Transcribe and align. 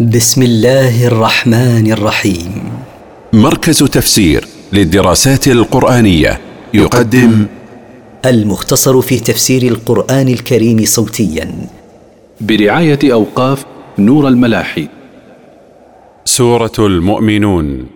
بسم 0.00 0.42
الله 0.42 1.06
الرحمن 1.06 1.92
الرحيم. 1.92 2.72
مركز 3.32 3.78
تفسير 3.78 4.44
للدراسات 4.72 5.48
القرآنية 5.48 6.40
يقدم 6.74 7.46
المختصر 8.24 9.00
في 9.00 9.20
تفسير 9.20 9.62
القرآن 9.62 10.28
الكريم 10.28 10.84
صوتيا. 10.84 11.68
برعاية 12.40 12.98
أوقاف 13.04 13.64
نور 13.98 14.28
الملاحي. 14.28 14.88
سورة 16.24 16.72
المؤمنون. 16.78 17.86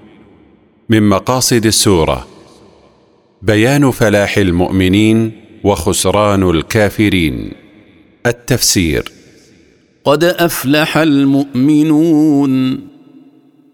من 0.88 1.08
مقاصد 1.08 1.66
السورة 1.66 2.26
بيان 3.42 3.90
فلاح 3.90 4.38
المؤمنين 4.38 5.32
وخسران 5.64 6.50
الكافرين. 6.50 7.52
التفسير 8.26 9.17
قد 10.08 10.24
أفلح 10.24 10.98
المؤمنون. 10.98 12.80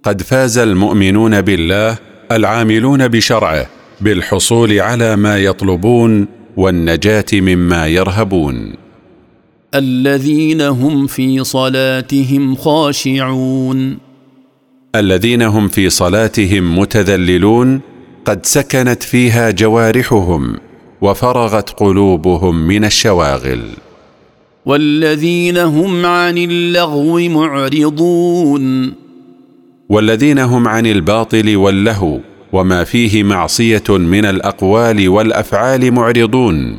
قد 0.05 0.23
فاز 0.23 0.59
المؤمنون 0.59 1.41
بالله 1.41 1.99
العاملون 2.33 3.09
بشرعه 3.09 3.67
بالحصول 4.01 4.81
على 4.81 5.17
ما 5.17 5.39
يطلبون 5.39 6.27
والنجاة 6.57 7.25
مما 7.33 7.87
يرهبون. 7.87 8.73
الذين 9.75 10.61
هم 10.61 11.07
في 11.07 11.45
صلاتهم 11.45 12.55
خاشعون. 12.55 13.99
الذين 14.95 15.43
هم 15.43 15.69
في 15.69 15.91
صلاتهم 15.91 16.79
متذللون 16.79 17.81
قد 18.25 18.47
سكنت 18.47 19.03
فيها 19.03 19.51
جوارحهم 19.51 20.57
وفرغت 21.01 21.71
قلوبهم 21.71 22.67
من 22.67 22.85
الشواغل. 22.85 23.84
والذين 24.67 25.57
هم 25.59 26.07
عن 26.07 26.39
اللغو 26.39 27.19
معرضون. 27.29 28.93
والذين 29.89 30.39
هم 30.39 30.69
عن 30.69 30.87
الباطل 30.87 31.57
واللهو 31.57 32.21
وما 32.53 32.85
فيه 32.85 33.23
معصية 33.23 33.85
من 33.89 34.25
الأقوال 34.25 35.09
والأفعال 35.09 35.93
معرضون. 35.93 36.79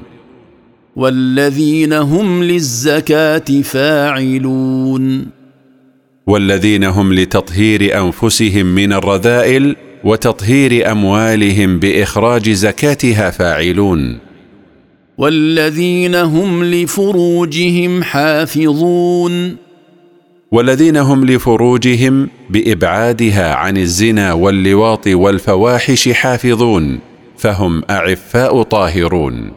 والذين 0.96 1.94
هم 1.94 2.44
للزكاة 2.44 3.62
فاعلون. 3.64 5.26
والذين 6.28 6.84
هم 6.84 7.14
لتطهير 7.14 8.02
أنفسهم 8.02 8.66
من 8.66 8.94
الرذائل 8.94 9.76
وتطهير 10.04 10.92
أموالهم 10.92 11.80
بإخراج 11.80 12.50
زكاتها 12.50 13.30
فاعلون. 13.30 14.25
والذين 15.18 16.16
هم 16.16 16.64
لفروجهم 16.64 18.04
حافظون. 18.04 19.56
والذين 20.52 20.98
هم 20.98 21.26
لفروجهم 21.26 22.30
بإبعادها 22.50 23.54
عن 23.54 23.78
الزنا 23.78 24.34
واللواط 24.34 25.08
والفواحش 25.08 26.10
حافظون 26.10 27.00
فهم 27.38 27.84
أعفاء 27.90 28.64
طاهرون. 28.64 29.52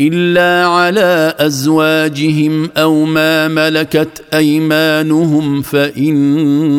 إلا 0.00 0.66
على 0.66 1.34
أزواجهم 1.38 2.70
أو 2.76 3.04
ما 3.04 3.48
ملكت 3.48 4.24
أيمانهم 4.34 5.62
فإنهم 5.62 6.72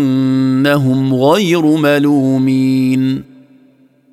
غير 1.16 1.66
ملومين. 1.66 3.24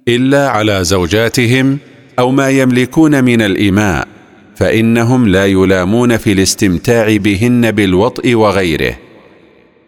إلا 0.09 0.49
على 0.49 0.85
زوجاتهم 0.85 1.79
أو 2.21 2.31
ما 2.31 2.51
يملكون 2.51 3.25
من 3.25 3.43
الاماء 3.43 4.09
فإنهم 4.57 5.29
لا 5.29 5.47
يلامون 5.47 6.17
في 6.17 6.33
الاستمتاع 6.33 7.17
بهن 7.17 7.71
بالوطء 7.71 8.35
وغيره. 8.35 8.97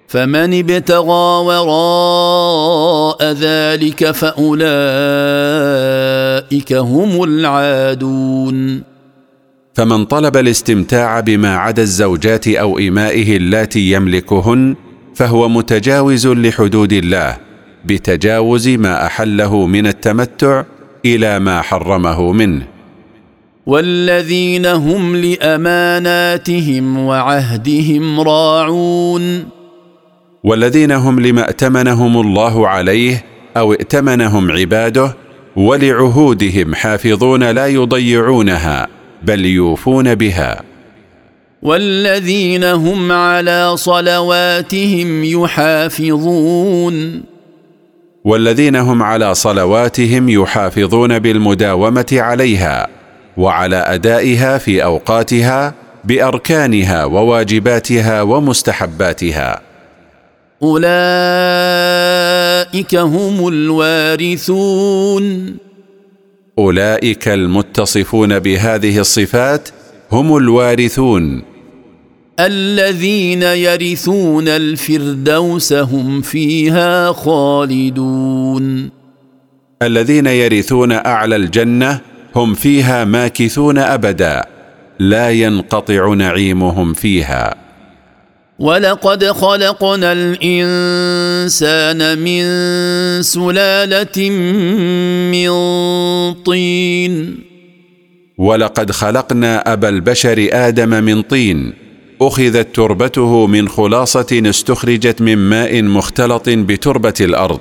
فمن 0.09 0.59
ابتغى 0.59 1.45
وراء 1.47 3.23
ذلك 3.33 4.11
فأولئك 4.11 4.63
هم 6.73 7.23
العادون. 7.23 8.83
فمن 9.75 10.05
طلب 10.05 10.37
الاستمتاع 10.37 11.21
بما 11.21 11.57
عدا 11.57 11.83
الزوجات 11.83 12.49
أو 12.49 12.79
امائه 12.79 13.37
اللاتي 13.37 13.93
يملكهن 13.93 14.77
فهو 15.15 15.49
متجاوز 15.49 16.27
لحدود 16.27 16.93
الله 16.93 17.37
بتجاوز 17.85 18.69
ما 18.69 19.07
أحله 19.07 19.67
من 19.67 19.87
التمتع 19.87 20.65
إلى 21.05 21.39
ما 21.39 21.63
حرمه 21.63 22.33
منه. 22.33 22.67
والذين 23.67 24.67
هم 24.67 25.17
لأماناتهم 25.17 26.99
وعهدهم 26.99 28.21
راعون. 28.21 29.45
والذين 30.45 30.93
هم 30.93 31.21
لما 31.21 31.43
ائتمنهم 31.43 32.21
الله 32.21 32.69
عليه 32.69 33.25
أو 33.57 33.73
ائتمنهم 33.73 34.51
عباده 34.51 35.17
ولعهودهم 35.57 36.75
حافظون 36.75 37.51
لا 37.51 37.67
يضيعونها 37.67 38.89
بل 39.23 39.47
يوفون 39.47 40.15
بها. 40.15 40.63
والذين 41.63 42.65
هم 42.65 43.13
على 43.13 43.77
صلواتهم 43.77 45.25
يحافظون. 45.25 47.23
والذين 48.25 48.77
هم 48.77 49.03
على 49.03 49.35
صلواتهم 49.35 50.29
يحافظون 50.29 51.19
بالمداومة 51.19 52.07
عليها 52.13 52.89
وعلى 53.37 53.77
أدائها 53.77 54.59
في 54.59 54.85
أوقاتها 54.85 55.75
بأركانها 56.05 57.05
وواجباتها 57.05 58.23
ومستحباتها. 58.23 59.61
أولئك 60.63 60.85
هم 62.95 63.49
الوارثون. 63.49 65.57
أولئك 66.59 67.29
المتصفون 67.29 68.39
بهذه 68.39 68.99
الصفات 68.99 69.69
هم 70.13 70.37
الوارثون. 70.37 71.52
الذين 72.47 73.43
يرثون 73.43 74.49
الفردوس 74.49 75.73
هم 75.73 76.21
فيها 76.21 77.13
خالدون. 77.13 78.91
الذين 79.83 80.27
يرثون 80.27 80.93
أعلى 80.93 81.37
الجنة 81.37 82.01
هم 82.35 82.55
فيها 82.55 83.05
ماكثون 83.05 83.79
أبدا 83.79 84.45
لا 84.99 85.31
ينقطع 85.31 86.15
نعيمهم 86.15 86.95
فيها. 86.95 87.55
ولقد 88.59 89.25
خلقنا 89.25 90.13
الإنسان 90.13 92.19
من 92.19 92.43
سلالة 93.23 94.31
من 95.31 95.53
طين. 96.43 97.39
ولقد 98.39 98.91
خلقنا 98.91 99.73
أبا 99.73 99.89
البشر 99.89 100.49
آدم 100.53 101.05
من 101.05 101.23
طين 101.23 101.82
أخذت 102.21 102.75
تربته 102.75 103.47
من 103.47 103.69
خلاصة 103.69 104.43
استخرجت 104.47 105.23
من 105.23 105.39
ماء 105.39 105.83
مختلط 105.83 106.49
بتربة 106.49 107.15
الأرض. 107.21 107.61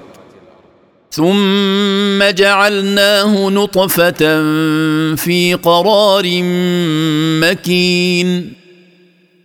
ثم 1.11 2.23
جعلناه 2.23 3.49
نطفة 3.49 4.43
في 5.15 5.57
قرار 5.63 6.23
مكين. 7.41 8.53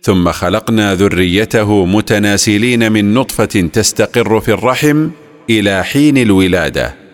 ثم 0.01 0.31
خلقنا 0.31 0.95
ذريته 0.95 1.85
متناسلين 1.85 2.91
من 2.91 3.13
نطفة 3.13 3.69
تستقر 3.73 4.39
في 4.39 4.51
الرحم 4.51 5.09
إلى 5.49 5.83
حين 5.83 6.17
الولادة. 6.17 7.06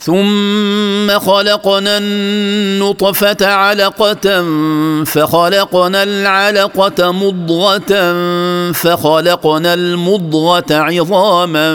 ثم 0.00 1.18
خلقنا 1.18 1.98
النطفة 1.98 3.46
علقة 3.46 4.44
فخلقنا 5.04 6.02
العلقة 6.02 7.12
مضغة 7.12 8.12
فخلقنا 8.72 9.74
المضغة 9.74 10.64
عظاما 10.70 11.74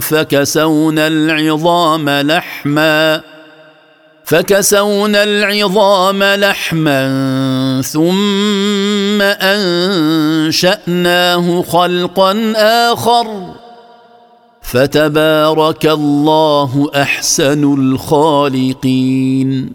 فكسونا 0.00 1.06
العظام 1.06 2.10
لحما 2.10 3.20
فكسونا 4.24 5.22
العظام 5.22 6.22
لحما 6.22 7.02
ثم 7.82 9.22
أنشأناه 10.42 11.62
خلقا 11.62 12.52
آخر 12.92 13.55
فتبارك 14.66 15.86
الله 15.86 16.90
أحسن 16.94 17.74
الخالقين. 17.74 19.72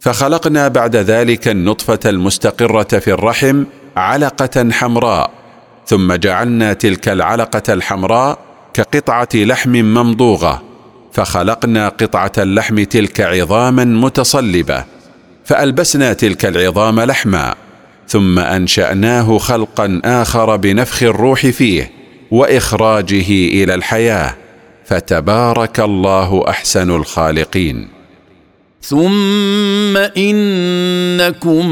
فخلقنا 0.00 0.68
بعد 0.68 0.96
ذلك 0.96 1.48
النطفة 1.48 1.98
المستقرة 2.06 2.98
في 2.98 3.12
الرحم 3.12 3.64
علقة 3.96 4.70
حمراء 4.70 5.30
ثم 5.86 6.12
جعلنا 6.12 6.72
تلك 6.72 7.08
العلقة 7.08 7.72
الحمراء 7.72 8.38
كقطعة 8.74 9.28
لحم 9.34 9.70
ممضوغة 9.70 10.62
فخلقنا 11.12 11.88
قطعة 11.88 12.32
اللحم 12.38 12.84
تلك 12.84 13.20
عظاما 13.20 13.84
متصلبة 13.84 14.84
فألبسنا 15.44 16.12
تلك 16.12 16.46
العظام 16.46 17.00
لحما 17.00 17.54
ثم 18.08 18.38
أنشأناه 18.38 19.38
خلقا 19.38 20.00
آخر 20.04 20.56
بنفخ 20.56 21.02
الروح 21.02 21.46
فيه. 21.46 21.97
وإخراجه 22.30 23.30
إلى 23.30 23.74
الحياة 23.74 24.36
فتبارك 24.84 25.80
الله 25.80 26.44
أحسن 26.48 26.90
الخالقين. 26.90 27.88
ثم 28.82 29.96
انكم 29.96 31.64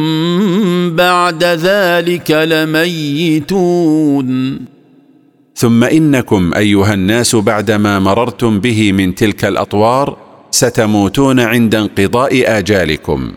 بعد 0.96 1.44
ذلك 1.44 2.30
لميتون. 2.30 4.28
ثم 5.54 5.84
انكم 5.84 6.54
ايها 6.54 6.94
الناس 6.94 7.36
بعدما 7.36 7.98
مررتم 7.98 8.60
به 8.60 8.92
من 8.92 9.14
تلك 9.14 9.44
الاطوار 9.44 10.16
ستموتون 10.50 11.40
عند 11.40 11.74
انقضاء 11.74 12.58
اجالكم. 12.58 13.32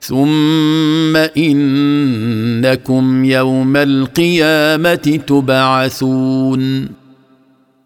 ثم 0.00 1.16
إنكم 1.16 3.24
يوم 3.24 3.76
القيامة 3.76 5.20
تبعثون. 5.26 6.88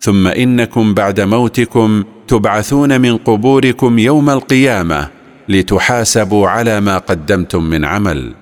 ثم 0.00 0.26
إنكم 0.26 0.94
بعد 0.94 1.20
موتكم 1.20 2.04
تبعثون 2.28 3.00
من 3.00 3.16
قبوركم 3.16 3.98
يوم 3.98 4.30
القيامة 4.30 5.08
لتحاسبوا 5.48 6.48
على 6.48 6.80
ما 6.80 6.98
قدمتم 6.98 7.62
من 7.62 7.84
عمل. 7.84 8.34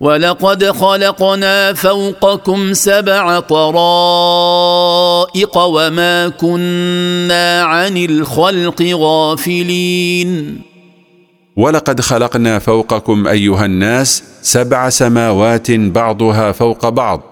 ولقد 0.00 0.64
خلقنا 0.64 1.72
فوقكم 1.72 2.72
سبع 2.72 3.40
طرائق 3.40 3.88
وما 5.58 6.28
كنا 6.28 7.62
عن 7.62 7.96
الخلق 7.96 8.82
غافلين. 8.82 10.71
ولقد 11.56 12.00
خلقنا 12.00 12.58
فوقكم 12.58 13.28
أيها 13.28 13.64
الناس 13.64 14.22
سبع 14.42 14.88
سماوات 14.88 15.70
بعضها 15.70 16.52
فوق 16.52 16.88
بعض 16.88 17.22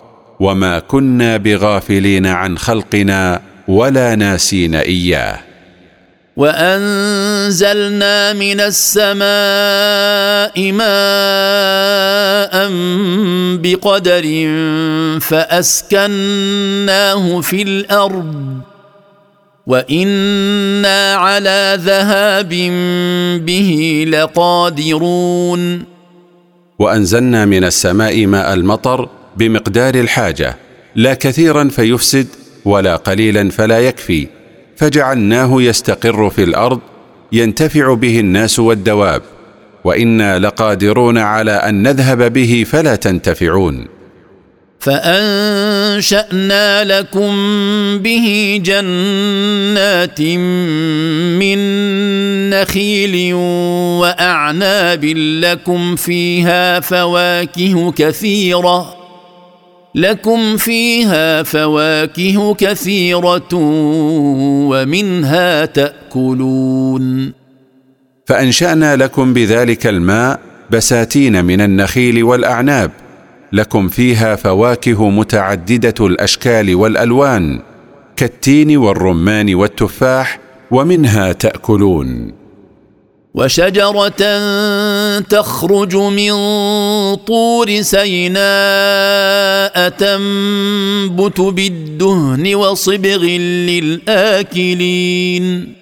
وما 0.41 0.79
كنا 0.79 1.37
بغافلين 1.37 2.27
عن 2.27 2.59
خلقنا 2.59 3.43
ولا 3.69 4.15
ناسين 4.15 4.75
إياه. 4.75 5.39
وأنزلنا 6.37 8.33
من 8.33 8.61
السماء 8.61 9.23
ماء 10.73 12.71
بقدر 13.63 14.23
فأسكناه 15.21 16.61
في 17.41 17.63
الأرض. 17.63 18.60
وأنا 19.71 21.15
على 21.15 21.79
ذهاب 21.81 22.49
به 23.47 24.05
لقادرون 24.09 25.85
وانزلنا 26.79 27.45
من 27.45 27.65
السماء 27.65 28.27
ماء 28.27 28.55
المطر 28.55 29.09
بمقدار 29.37 29.95
الحاجة 29.95 30.57
لا 30.97 31.15
كثيرا 31.15 31.69
فيفسد 31.69 32.27
ولا 32.65 32.97
قليلا 32.97 33.51
فلا 33.51 33.81
يكفي. 33.81 34.27
فجعلناه 34.77 35.63
يستقر 35.63 36.31
في 36.31 36.45
الأرض 36.45 36.81
ينتفع 37.33 37.95
به 37.95 38.21
الناس 38.21 38.59
والدواب. 38.59 39.23
وأنا 39.85 40.39
لقادرون 40.39 41.19
على 41.19 41.53
ان 41.53 41.83
نذهب 41.83 42.33
به 42.33 42.67
فلا 42.71 42.97
تنتفعون. 42.97 44.00
فأنشأنا 44.81 46.65
لكم 46.85 47.33
به 47.99 48.61
جنات 48.65 50.21
من 51.41 51.61
نخيل 52.51 53.35
وأعناب 54.01 55.05
لكم 55.45 55.97
فيها 55.97 56.81
فواكه 56.81 57.93
كثيرة 57.93 58.97
لكم 59.95 60.57
فيها 60.57 61.43
فواكه 61.43 62.55
كثيرة 62.55 63.55
ومنها 64.71 65.65
تأكلون. 65.65 67.33
فأنشأنا 68.27 68.97
لكم 68.97 69.35
بذلك 69.35 69.87
الماء 69.87 70.41
بساتين 70.71 71.45
من 71.45 71.61
النخيل 71.61 72.23
والأعناب 72.25 72.91
لكم 73.53 73.89
فيها 73.89 74.37
فواكه 74.37 75.11
متعددة 75.11 76.07
الأشكال 76.07 76.75
والألوان 76.75 77.61
كالتين 78.17 78.77
والرمان 78.77 79.55
والتفاح 79.55 80.39
ومنها 80.71 81.33
تأكلون. 81.33 82.33
وشجرة 83.35 84.41
تخرج 85.21 85.97
من 85.97 86.33
طور 87.15 87.81
سيناء 87.81 88.39
تنبت 89.89 91.41
بالدهن 91.41 92.55
وصبغ 92.55 93.25
للآكلين. 94.51 95.75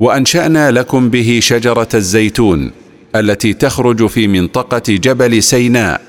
وأنشأنا 0.00 0.70
لكم 0.70 1.10
به 1.10 1.38
شجرة 1.42 1.88
الزيتون 1.94 2.70
التي 3.16 3.52
تخرج 3.52 4.06
في 4.06 4.28
منطقة 4.28 4.82
جبل 4.88 5.42
سيناء 5.42 6.00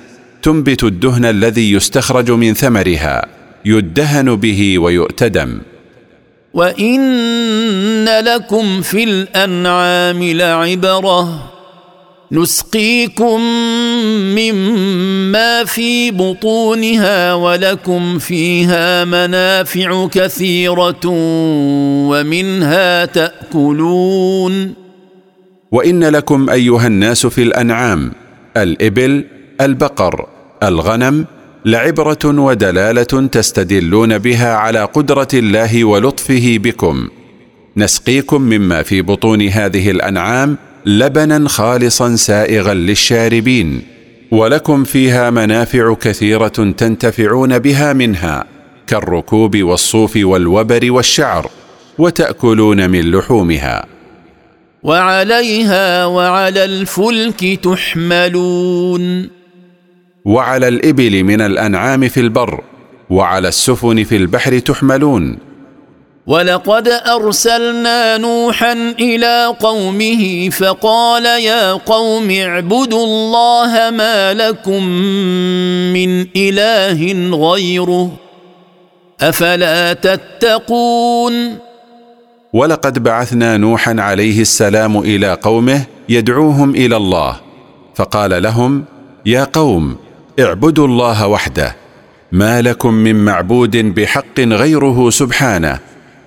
تنبت 0.42 0.84
الدهن 0.84 1.26
الذي 1.26 1.72
يستخرج 1.72 2.32
من 2.32 2.54
ثمرها 2.54 3.26
يدهن 3.66 4.36
به 4.36 4.80
ويؤتدم. 4.80 5.60
وان 6.54 8.06
لكم 8.06 8.82
في 8.82 9.04
الانعام 9.04 10.24
لعبره 10.24 11.54
نسقيكم 12.32 13.42
مما 14.36 15.64
في 15.64 16.12
بطونها 16.12 17.34
ولكم 17.34 18.20
فيها 18.20 19.06
منافع 19.06 20.08
كثيره 20.08 21.02
ومنها 22.10 23.06
تاكلون. 23.06 24.74
وان 25.72 26.04
لكم 26.04 26.50
ايها 26.50 26.88
الناس 26.88 27.28
في 27.28 27.44
الانعام 27.44 28.12
الابل 28.58 29.37
البقر 29.62 30.28
الغنم 30.64 31.26
لعبرة 31.66 32.20
ودلالة 32.26 33.28
تستدلون 33.32 34.18
بها 34.18 34.54
على 34.54 34.84
قدرة 34.84 35.28
الله 35.34 35.84
ولطفه 35.84 36.58
بكم. 36.58 37.08
نسقيكم 37.78 38.42
مما 38.42 38.84
في 38.84 39.02
بطون 39.02 39.42
هذه 39.42 39.92
الأنعام 39.92 40.58
لبنا 40.86 41.50
خالصا 41.50 42.16
سائغا 42.16 42.74
للشاربين 42.74 43.82
ولكم 44.32 44.84
فيها 44.84 45.30
منافع 45.30 45.94
كثيرة 45.94 46.48
تنتفعون 46.78 47.60
بها 47.60 47.94
منها 47.94 48.46
كالركوب 48.88 49.64
والصوف 49.64 50.18
والوبر 50.22 50.92
والشعر 50.92 51.50
وتأكلون 51.98 52.90
من 52.90 53.12
لحومها. 53.12 53.86
وعليها 54.84 56.06
وعلى 56.06 56.66
الفلك 56.66 57.60
تحملون. 57.64 59.37
وعلى 60.28 60.68
الإبل 60.68 61.24
من 61.24 61.42
الأنعام 61.42 62.08
في 62.08 62.20
البر 62.20 62.64
وعلى 63.10 63.48
السفن 63.48 64.04
في 64.04 64.16
البحر 64.16 64.60
تحملون. 64.60 65.38
ولقد 66.28 66.88
أرسلنا 66.88 68.18
نوحا 68.18 68.74
إلى 69.00 69.56
قومه 69.60 70.50
فقال 70.50 71.26
يا 71.26 71.74
قوم 71.74 72.32
اعبدوا 72.32 73.06
الله 73.06 73.90
ما 73.90 74.34
لكم 74.34 74.84
من 75.94 76.26
إله 76.36 77.00
غيره 77.38 78.12
أفلا 79.22 79.94
تتقون؟ 79.94 81.58
ولقد 82.54 83.04
بعثنا 83.04 83.58
نوحا 83.58 83.96
عليه 84.00 84.42
السلام 84.42 84.98
إلى 84.98 85.34
قومه 85.34 85.82
يدعوهم 86.10 86.76
إلى 86.76 86.98
الله 86.98 87.36
فقال 87.96 88.44
لهم 88.44 88.86
يا 89.26 89.44
قوم 89.44 90.07
اعبدوا 90.40 90.88
الله 90.88 91.28
وحده. 91.28 91.76
ما 92.32 92.62
لكم 92.62 92.94
من 92.94 93.26
معبود 93.26 93.78
بحق 93.78 94.40
غيره 94.40 95.10
سبحانه. 95.10 95.80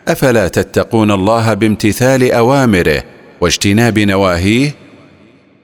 أفلا 0.08 0.48
تتقون 0.48 1.10
الله 1.10 1.54
بامتثال 1.54 2.32
أوامره 2.32 3.02
واجتناب 3.40 3.98
نواهيه؟ 3.98 4.74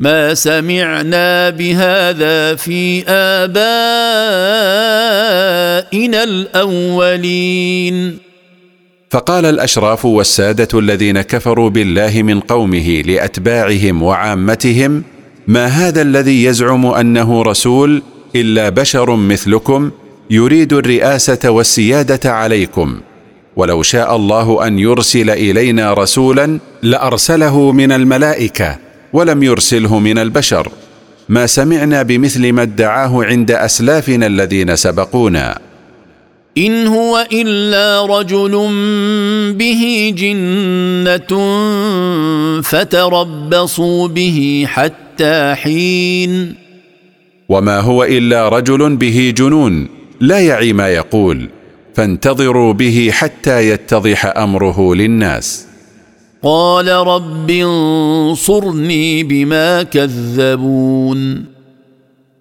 ما 0.00 0.34
سمعنا 0.34 1.50
بهذا 1.50 2.54
في 2.54 3.04
آبائنا 3.08 3.50
الأولين. 6.24 8.18
فقال 9.10 9.44
الأشراف 9.46 10.04
والسادة 10.04 10.78
الذين 10.78 11.20
كفروا 11.20 11.70
بالله 11.70 12.22
من 12.22 12.40
قومه 12.40 13.02
لأتباعهم 13.06 14.02
وعامتهم 14.02 15.02
ما 15.46 15.66
هذا 15.66 16.02
الذي 16.02 16.44
يزعم 16.44 16.86
أنه 16.86 17.42
رسول 17.42 18.02
إلا 18.36 18.68
بشر 18.68 19.16
مثلكم 19.16 19.90
يريد 20.30 20.72
الرئاسة 20.72 21.50
والسيادة 21.50 22.32
عليكم؟ 22.32 23.00
ولو 23.56 23.82
شاء 23.82 24.16
الله 24.16 24.66
أن 24.66 24.78
يرسل 24.78 25.30
إلينا 25.30 25.94
رسولا 25.94 26.58
لأرسله 26.82 27.72
من 27.72 27.92
الملائكة 27.92 28.89
ولم 29.12 29.42
يرسله 29.42 29.98
من 29.98 30.18
البشر. 30.18 30.68
ما 31.28 31.46
سمعنا 31.46 32.02
بمثل 32.02 32.52
ما 32.52 32.62
ادعاه 32.62 33.24
عند 33.24 33.50
أسلافنا 33.50 34.26
الذين 34.26 34.76
سبقونا. 34.76 35.58
إن 36.58 36.86
هو 36.86 37.26
إلا 37.32 38.06
رجل 38.06 38.50
به 39.54 40.14
جنة 40.18 41.32
فتربصوا 42.62 44.08
به 44.08 44.66
حتى 44.68 45.54
حين. 45.54 46.54
وما 47.48 47.80
هو 47.80 48.04
إلا 48.04 48.48
رجل 48.48 48.96
به 48.96 49.34
جنون 49.36 49.88
لا 50.20 50.38
يعي 50.38 50.72
ما 50.72 50.88
يقول 50.88 51.48
فانتظروا 51.94 52.72
به 52.72 53.10
حتى 53.12 53.70
يتضح 53.70 54.26
أمره 54.26 54.94
للناس. 54.94 55.69
قال 56.42 56.88
رب 56.88 57.50
انصرني 57.50 59.22
بما 59.22 59.82
كذبون. 59.82 61.44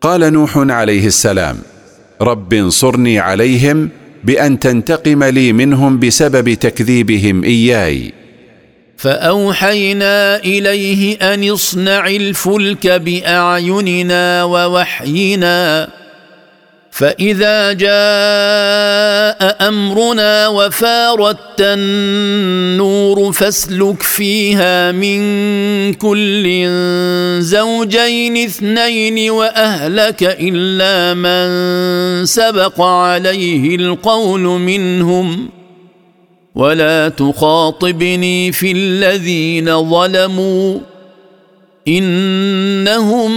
قال 0.02 0.34
نوح 0.34 0.58
عليه 0.58 1.08
السلام 1.08 1.58
رب 2.22 2.54
انصرني 2.54 3.20
عليهم 3.20 3.90
بأن 4.24 4.60
تنتقم 4.60 5.24
لي 5.24 5.54
منهم 5.54 6.00
بسبب 6.00 6.54
تكذيبهم 6.54 7.44
إياي. 7.44 8.14
فأوحينا 8.98 10.36
إليه 10.36 11.34
أن 11.34 11.50
اصنع 11.50 12.08
الفلك 12.08 12.88
بأعيننا 12.88 14.44
ووحينا 14.44 15.90
فإذا 17.00 17.74
جاء 17.74 17.90
أمرنا 19.68 20.48
وفارت 20.48 21.60
النور 21.60 23.32
فاسلك 23.32 24.04
فيها 24.04 24.92
من 24.92 25.20
كل 25.94 26.68
زوجين 27.40 28.38
اثنين 28.38 29.32
وأهلك 29.32 30.24
إلا 30.24 31.14
من 31.14 32.26
سبق 32.26 32.82
عليه 32.82 33.76
القول 33.76 34.42
منهم. 34.42 35.50
ولا 36.56 37.10
تخاطبني 37.10 38.52
في 38.52 38.72
الذين 38.72 39.90
ظلموا. 39.90 40.80
إنهم 41.88 43.32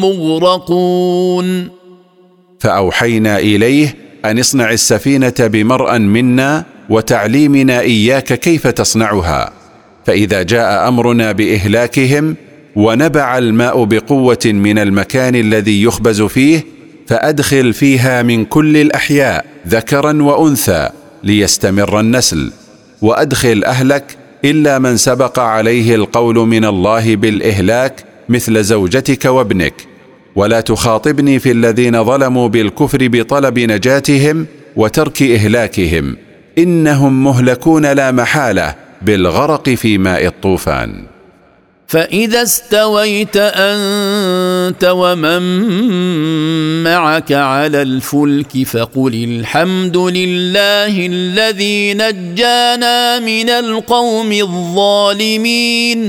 مغرقون. 0.00 1.83
فأوحينا 2.64 3.38
إليه 3.38 3.94
أن 4.24 4.38
اصنع 4.38 4.70
السفينة 4.70 5.34
بمرأ 5.38 5.98
منا 5.98 6.64
وتعليمنا 6.88 7.80
إياك 7.80 8.32
كيف 8.32 8.66
تصنعها. 8.66 9.52
فإذا 10.06 10.42
جاء 10.42 10.88
أمرنا 10.88 11.32
بإهلاكهم 11.32 12.36
ونبع 12.76 13.38
الماء 13.38 13.84
بقوة 13.84 14.44
من 14.44 14.78
المكان 14.78 15.34
الذي 15.34 15.82
يخبز 15.82 16.22
فيه 16.22 16.64
فأدخل 17.06 17.72
فيها 17.72 18.22
من 18.22 18.44
كل 18.44 18.76
الأحياء 18.76 19.44
ذكرا 19.68 20.22
وأنثى 20.22 20.88
ليستمر 21.24 22.00
النسل. 22.00 22.52
وأدخل 23.02 23.64
أهلك 23.64 24.16
إلا 24.44 24.78
من 24.78 24.96
سبق 24.96 25.38
عليه 25.38 25.94
القول 25.94 26.36
من 26.36 26.64
الله 26.64 27.16
بالإهلاك 27.16 28.04
مثل 28.28 28.64
زوجتك 28.64 29.24
وابنك. 29.24 29.93
ولا 30.36 30.60
تخاطبني 30.60 31.38
في 31.38 31.50
الذين 31.50 32.04
ظلموا 32.04 32.48
بالكفر 32.48 33.08
بطلب 33.08 33.58
نجاتهم 33.58 34.46
وترك 34.76 35.22
إهلاكهم. 35.22 36.16
إنهم 36.58 37.24
مهلكون 37.24 37.92
لا 37.92 38.12
محالة 38.12 38.74
بالغرق 39.02 39.70
في 39.70 39.98
ماء 39.98 40.26
الطوفان. 40.26 41.04
فإذا 41.86 42.42
استويت 42.42 43.36
أنت 43.36 44.84
ومن 44.84 45.42
معك 46.84 47.32
على 47.32 47.82
الفلك 47.82 48.62
فقل 48.66 49.14
الحمد 49.14 49.96
لله 49.96 51.06
الذي 51.06 51.94
نجانا 51.94 53.18
من 53.18 53.50
القوم 53.50 54.32
الظالمين. 54.32 56.00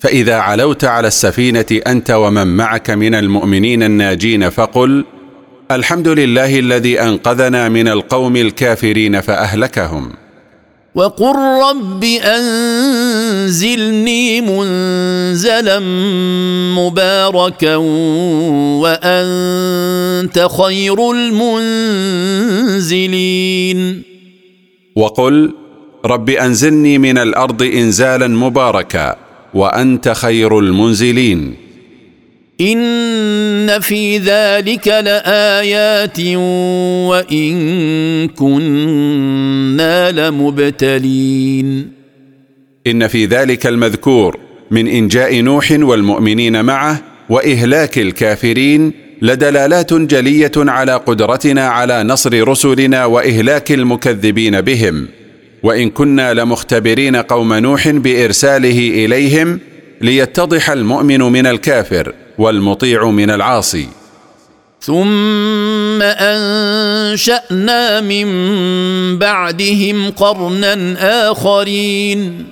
فإذا 0.00 0.34
علوت 0.34 0.84
على 0.84 1.08
السفينة 1.08 1.66
أنت 1.86 2.10
ومن 2.10 2.46
معك 2.46 2.90
من 2.90 3.14
المؤمنين 3.14 3.82
الناجين 3.82 4.50
فقل 4.50 5.04
الحمد 5.70 6.08
لله 6.08 6.58
الذي 6.58 7.00
أنقذنا 7.00 7.68
من 7.68 7.88
القوم 7.88 8.36
الكافرين 8.36 9.20
فأهلكهم. 9.20 10.12
وقل 10.94 11.34
رب 11.70 12.04
أنزلني 13.24 13.80
منزلا 14.40 15.78
مباركا 16.78 17.76
وأنت 18.82 20.48
خير 20.58 21.10
المنزلين. 22.70 24.02
وقل 24.96 25.54
رب 26.04 26.30
أنزلني 26.30 26.98
من 26.98 27.18
الأرض 27.18 27.62
إنزالا 27.62 28.28
مباركا 28.28 29.27
وأنت 29.54 30.08
خير 30.08 30.58
المنزلين. 30.58 31.54
إن 32.60 33.80
في 33.80 34.18
ذلك 34.18 34.88
لآيات 34.88 36.20
وإن 37.10 38.28
كنا 38.28 40.10
لمبتلين. 40.10 41.92
إن 42.86 43.06
في 43.06 43.26
ذلك 43.26 43.66
المذكور 43.66 44.38
من 44.70 44.88
إنجاء 44.88 45.40
نوح 45.40 45.72
والمؤمنين 45.72 46.64
معه 46.64 47.02
وإهلاك 47.28 47.98
الكافرين 47.98 48.92
لدلالات 49.22 49.94
جلية 49.94 50.52
على 50.56 50.94
قدرتنا 50.94 51.68
على 51.68 52.02
نصر 52.02 52.48
رسلنا 52.48 53.04
وإهلاك 53.04 53.72
المكذبين 53.72 54.60
بهم. 54.60 55.08
وإن 55.62 55.90
كنا 55.90 56.34
لمختبرين 56.34 57.16
قوم 57.16 57.54
نوح 57.54 57.88
بإرساله 57.88 59.04
إليهم 59.04 59.60
ليتضح 60.00 60.70
المؤمن 60.70 61.20
من 61.20 61.46
الكافر 61.46 62.14
والمطيع 62.38 63.10
من 63.10 63.30
العاصي. 63.30 63.88
ثم 64.80 66.02
أنشأنا 66.02 68.00
من 68.00 68.28
بعدهم 69.18 70.10
قرنا 70.10 70.96
آخرين. 71.30 72.46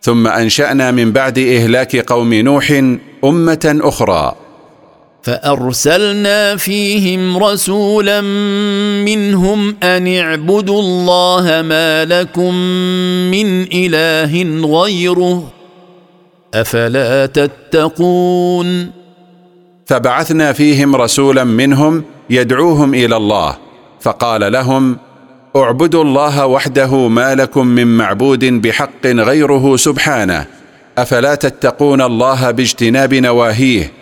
ثم 0.00 0.26
أنشأنا 0.26 0.90
من 0.90 1.12
بعد 1.12 1.38
إهلاك 1.38 1.96
قوم 1.96 2.34
نوح 2.34 2.82
أمة 3.24 3.78
أخرى. 3.82 4.34
فأرسلنا 5.22 6.56
فيهم 6.56 7.38
رسولا 7.44 8.20
منهم 9.04 9.76
أن 9.82 10.16
اعبدوا 10.16 10.80
الله 10.80 11.62
ما 11.62 12.04
لكم 12.04 12.54
من 13.30 13.62
إله 13.62 14.42
غيره 14.82 15.52
أفلا 16.54 17.26
تتقون 17.26 18.90
فبعثنا 19.86 20.52
فيهم 20.52 20.96
رسولا 20.96 21.44
منهم 21.44 22.04
يدعوهم 22.30 22.94
إلى 22.94 23.16
الله 23.16 23.56
فقال 24.00 24.52
لهم 24.52 24.96
اعبدوا 25.56 26.04
الله 26.04 26.46
وحده 26.46 27.08
ما 27.08 27.34
لكم 27.34 27.66
من 27.66 27.96
معبود 27.96 28.44
بحق 28.44 29.06
غيره 29.06 29.76
سبحانه 29.76 30.46
أفلا 30.98 31.34
تتقون 31.34 32.00
الله 32.02 32.50
باجتناب 32.50 33.14
نواهيه؟ 33.14 34.01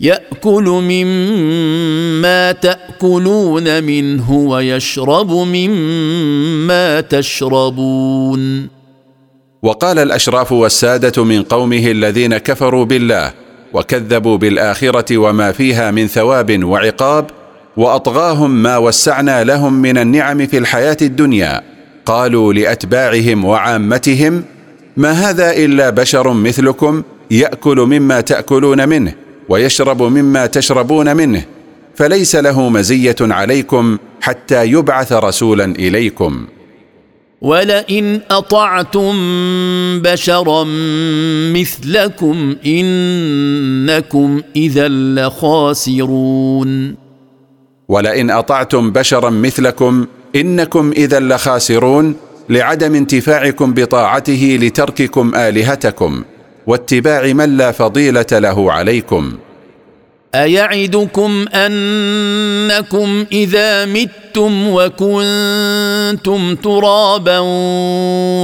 يأكل 0.00 0.64
مما 0.64 2.52
تأكلون 2.52 3.84
منه 3.84 4.32
ويشرب 4.32 5.30
مما 5.30 7.00
تشربون. 7.00 8.68
وقال 9.62 9.98
الأشراف 9.98 10.52
والسادة 10.52 11.24
من 11.24 11.42
قومه 11.42 11.90
الذين 11.90 12.38
كفروا 12.38 12.84
بالله 12.84 13.32
وكذبوا 13.72 14.36
بالآخرة 14.36 15.18
وما 15.18 15.52
فيها 15.52 15.90
من 15.90 16.06
ثواب 16.06 16.64
وعقاب 16.64 17.30
وأطغاهم 17.76 18.50
ما 18.62 18.76
وسعنا 18.76 19.44
لهم 19.44 19.72
من 19.72 19.98
النعم 19.98 20.46
في 20.46 20.58
الحياة 20.58 20.96
الدنيا 21.02 21.62
قالوا 22.06 22.52
لأتباعهم 22.52 23.44
وعامتهم 23.44 24.44
ما 24.96 25.10
هذا 25.10 25.56
إلا 25.56 25.90
بشر 25.90 26.32
مثلكم 26.32 27.02
يأكل 27.30 27.76
مما 27.76 28.20
تأكلون 28.20 28.88
منه 28.88 29.14
ويشرب 29.50 30.02
مما 30.02 30.46
تشربون 30.46 31.16
منه 31.16 31.44
فليس 31.94 32.36
له 32.36 32.68
مزية 32.68 33.16
عليكم 33.20 33.98
حتى 34.20 34.66
يبعث 34.66 35.12
رسولا 35.12 35.64
إليكم. 35.64 36.46
ولئن 37.42 38.20
أطعتم 38.30 39.12
بشرا 40.02 40.64
مثلكم 41.54 42.56
إنكم 42.66 44.42
إذا 44.56 44.88
لخاسرون. 44.88 46.94
ولئن 47.88 48.30
أطعتم 48.30 48.90
بشرا 48.90 49.30
مثلكم 49.30 50.06
إنكم 50.36 50.92
إذا 50.96 51.20
لخاسرون 51.20 52.14
لعدم 52.48 52.94
انتفاعكم 52.94 53.74
بطاعته 53.74 54.58
لترككم 54.62 55.34
آلهتكم. 55.34 56.24
واتباع 56.66 57.32
من 57.32 57.56
لا 57.56 57.72
فضيلة 57.72 58.26
له 58.32 58.72
عليكم. 58.72 59.32
أيعدكم 60.34 61.46
أنكم 61.54 63.24
إذا 63.32 63.84
متم 63.84 64.68
وكنتم 64.68 66.54
ترابا 66.54 67.38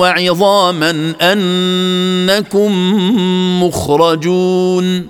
وعظاما 0.00 1.12
أنكم 1.22 2.72
مخرجون؟ 3.62 5.06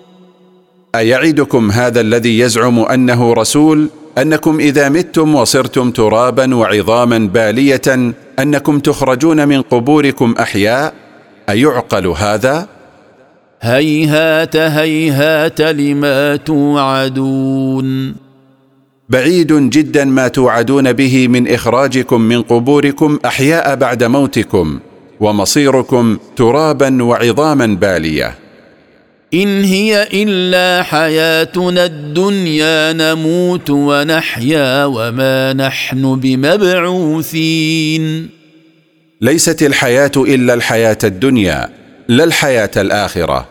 أيعدكم 0.94 1.70
هذا 1.70 2.00
الذي 2.00 2.38
يزعم 2.38 2.78
أنه 2.78 3.32
رسول؟ 3.32 3.88
أنكم 4.18 4.60
إذا 4.60 4.88
متم 4.88 5.34
وصرتم 5.34 5.90
ترابا 5.90 6.54
وعظاما 6.54 7.18
بالية 7.18 8.14
أنكم 8.38 8.78
تخرجون 8.78 9.48
من 9.48 9.62
قبوركم 9.62 10.34
أحياء؟ 10.40 10.94
أيعقل 11.48 12.06
هذا؟ 12.06 12.75
هيهات 13.60 14.56
هيهات 14.56 15.60
لما 15.60 16.36
توعدون. 16.36 18.14
بعيد 19.08 19.70
جدا 19.70 20.04
ما 20.04 20.28
توعدون 20.28 20.92
به 20.92 21.28
من 21.28 21.48
إخراجكم 21.48 22.20
من 22.20 22.42
قبوركم 22.42 23.18
أحياء 23.24 23.76
بعد 23.76 24.04
موتكم 24.04 24.80
ومصيركم 25.20 26.18
ترابا 26.36 27.02
وعظاما 27.02 27.66
بالية. 27.66 28.34
إن 29.34 29.64
هي 29.64 30.08
إلا 30.12 30.82
حياتنا 30.82 31.84
الدنيا 31.84 32.92
نموت 32.92 33.70
ونحيا 33.70 34.84
وما 34.84 35.52
نحن 35.52 36.20
بمبعوثين. 36.20 38.28
ليست 39.20 39.62
الحياة 39.62 40.12
إلا 40.16 40.54
الحياة 40.54 40.98
الدنيا 41.04 41.85
لا 42.08 42.24
الحياة 42.24 42.70
الآخرة. 42.76 43.46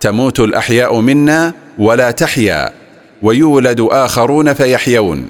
تموت 0.00 0.40
الأحياء 0.40 1.00
منا 1.00 1.52
ولا 1.78 2.10
تحيا 2.10 2.72
ويولد 3.22 3.80
آخرون 3.80 4.52
فيحيون. 4.52 5.28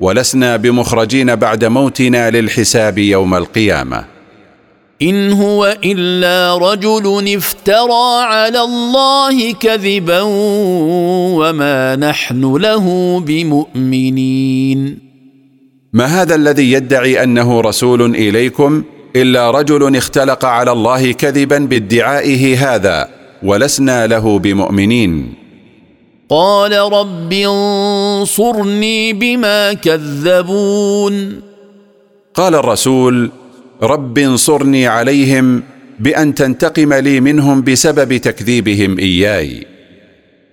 ولسنا 0.00 0.56
بمخرجين 0.56 1.36
بعد 1.36 1.64
موتنا 1.64 2.30
للحساب 2.30 2.98
يوم 2.98 3.34
القيامة. 3.34 4.04
إن 5.02 5.32
هو 5.32 5.76
إلا 5.84 6.58
رجل 6.58 7.34
افترى 7.36 8.22
على 8.22 8.60
الله 8.60 9.52
كذبا 9.52 10.20
وما 11.40 11.96
نحن 11.96 12.56
له 12.56 13.18
بمؤمنين. 13.20 14.98
ما 15.92 16.04
هذا 16.04 16.34
الذي 16.34 16.72
يدعي 16.72 17.22
أنه 17.22 17.60
رسول 17.60 18.02
إليكم؟ 18.14 18.82
إلا 19.16 19.50
رجل 19.50 19.96
اختلق 19.96 20.44
على 20.44 20.72
الله 20.72 21.12
كذبا 21.12 21.58
بادعائه 21.58 22.74
هذا 22.74 23.08
ولسنا 23.42 24.06
له 24.06 24.38
بمؤمنين. 24.38 25.34
قال 26.30 26.72
رب 26.72 27.32
انصرني 27.32 29.12
بما 29.12 29.72
كذبون. 29.72 31.40
قال 32.34 32.54
الرسول 32.54 33.30
رب 33.82 34.18
انصرني 34.18 34.86
عليهم 34.86 35.62
بأن 36.00 36.34
تنتقم 36.34 36.94
لي 36.94 37.20
منهم 37.20 37.62
بسبب 37.62 38.16
تكذيبهم 38.16 38.98
إياي. 38.98 39.66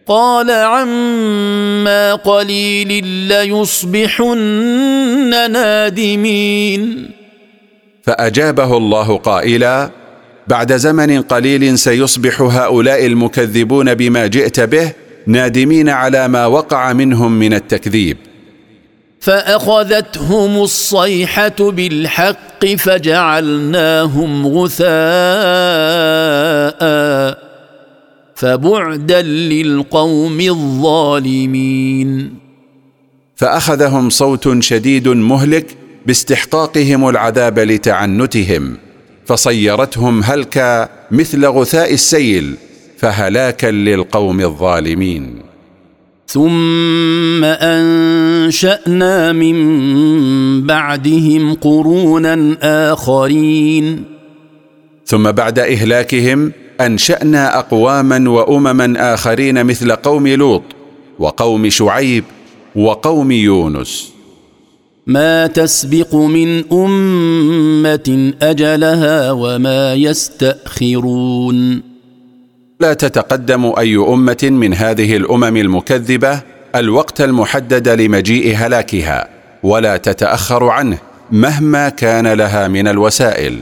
قال 0.08 0.52
عما 0.52 2.16
قليل 2.16 3.06
ليصبحن 3.06 4.38
نادمين. 5.52 7.15
فأجابه 8.06 8.78
الله 8.78 9.18
قائلا 9.18 9.90
بعد 10.48 10.74
زمن 10.74 11.22
قليل 11.22 11.80
سيصبح 11.80 12.42
هؤلاء 12.42 13.06
المكذبون 13.06 13.94
بما 13.94 14.28
جئت 14.28 14.60
به 14.60 14.94
نادمين 15.28 15.90
على 15.90 16.28
ما 16.28 16.46
وقع 16.46 16.94
منهم 16.94 17.40
من 17.40 17.54
التكذيب. 17.54 18.18
فأخذتهم 19.20 20.64
الصيحة 20.64 21.56
بالحق 21.60 22.66
فجعلناهم 22.66 24.48
غثاء 24.48 24.86
فبعدا 28.36 29.22
للقوم 29.22 30.40
الظالمين. 30.40 32.34
فأخذهم 33.36 34.10
صوت 34.10 34.64
شديد 34.64 35.08
مهلك 35.08 35.85
باستحقاقهم 36.06 37.10
العذاب 37.10 37.60
لتعنتهم 37.60 38.78
فصيرتهم 39.26 40.24
هلكا 40.24 40.90
مثل 41.12 41.46
غثاء 41.46 41.94
السيل 41.94 42.56
فهلاكا 42.98 43.68
للقوم 43.68 44.42
الظالمين. 44.42 45.42
ثم 46.28 47.44
أنشأنا 47.44 49.32
من 49.32 49.58
بعدهم 50.68 51.54
قرونا 51.54 52.58
آخرين. 52.94 54.04
ثم 55.06 55.32
بعد 55.32 55.60
إهلاكهم 55.60 56.52
أنشأنا 56.82 57.60
أقواما 57.60 58.30
وأمما 58.30 59.14
آخرين 59.14 59.66
مثل 59.66 59.92
قوم 59.92 60.28
لوط 60.28 60.64
وقوم 61.20 61.70
شعيب 61.70 62.24
وقوم 62.76 63.32
يونس. 63.32 64.15
ما 65.08 65.48
تسبق 65.48 66.16
من 66.16 66.74
أمة 66.74 68.34
أجلها 68.42 69.32
وما 69.32 69.94
يستأخرون. 69.94 71.82
لا 72.80 72.94
تتقدم 72.94 73.74
أي 73.78 73.96
أمة 73.96 74.38
من 74.44 74.74
هذه 74.74 75.18
الأمم 75.18 75.58
المكذبة 75.58 76.42
الوقت 76.76 77.22
المحدد 77.22 77.90
لمجيء 77.90 78.56
هلاكها 78.58 79.28
ولا 79.64 79.98
تتأخر 79.98 80.64
عنه 80.64 80.98
مهما 81.32 81.90
كان 81.90 82.28
لها 82.28 82.68
من 82.68 82.88
الوسائل. 82.88 83.60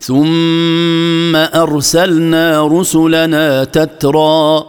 ثم 0.00 1.36
أرسلنا 1.36 2.66
رسلنا 2.66 3.64
تترى 3.64 4.64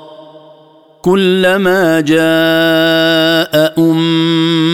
كلما 1.01 2.01
جاء 2.01 3.79
امه 3.79 4.64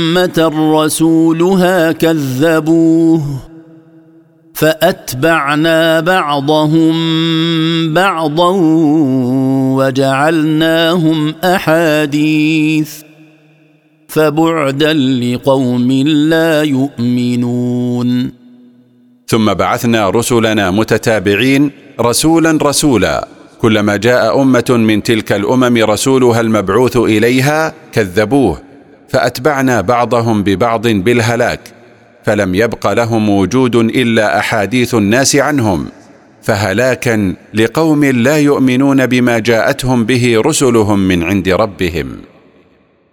رسولها 0.58 1.91
كذبوه 1.91 3.24
فأتبعنا 4.54 6.00
بعضهم 6.00 6.93
بعضا 7.93 8.52
وجعلناهم 9.78 11.34
أحاديث 11.43 12.91
فبعدا 14.08 14.93
لقوم 14.93 15.91
لا 16.32 16.63
يؤمنون 16.63 18.32
ثم 19.28 19.54
بعثنا 19.54 20.10
رسلنا 20.10 20.71
متتابعين 20.71 21.71
رسولا 22.00 22.60
رسولا. 22.62 23.28
كلما 23.62 23.95
جاء 23.95 24.41
أمة 24.41 24.65
من 24.69 25.04
تلك 25.04 25.32
الأمم 25.32 25.78
رسولها 25.78 26.41
المبعوث 26.41 26.97
إليها 26.97 27.74
كذبوه. 27.91 28.71
فأتبعنا 29.12 29.82
بعضهم 29.82 30.43
ببعض 30.43 30.88
بالهلاك 30.88 31.60
فلم 32.26 32.56
يبق 32.56 32.93
لهم 32.93 33.30
وجود 33.30 33.76
إلا 33.76 34.39
أحاديث 34.39 34.95
الناس 34.95 35.36
عنهم 35.36 35.88
فهلاكا 36.41 37.34
لقوم 37.54 38.06
لا 38.06 38.38
يؤمنون 38.38 39.06
بما 39.06 39.39
جاءتهم 39.39 40.06
به 40.06 40.41
رسلهم 40.45 41.00
من 41.00 41.24
عند 41.24 41.50
ربهم. 41.50 42.08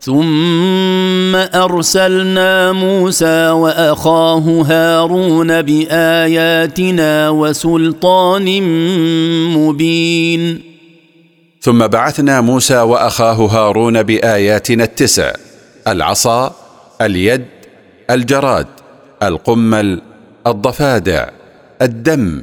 ثم 0.00 1.36
أرسلنا 1.36 2.72
موسى 2.72 3.48
وأخاه 3.48 4.64
هارون 4.68 5.62
بآياتنا 5.62 7.30
وسلطان 7.30 8.62
مبين. 9.56 10.60
ثم 11.60 11.86
بعثنا 11.86 12.40
موسى 12.40 12.78
وأخاه 12.78 13.34
هارون 13.34 14.02
بآياتنا 14.02 14.84
التسع. 14.84 15.47
العصا 15.88 16.54
اليد 17.00 17.44
الجراد 18.10 18.66
القمل 19.22 20.00
الضفادع 20.46 21.28
الدم 21.82 22.42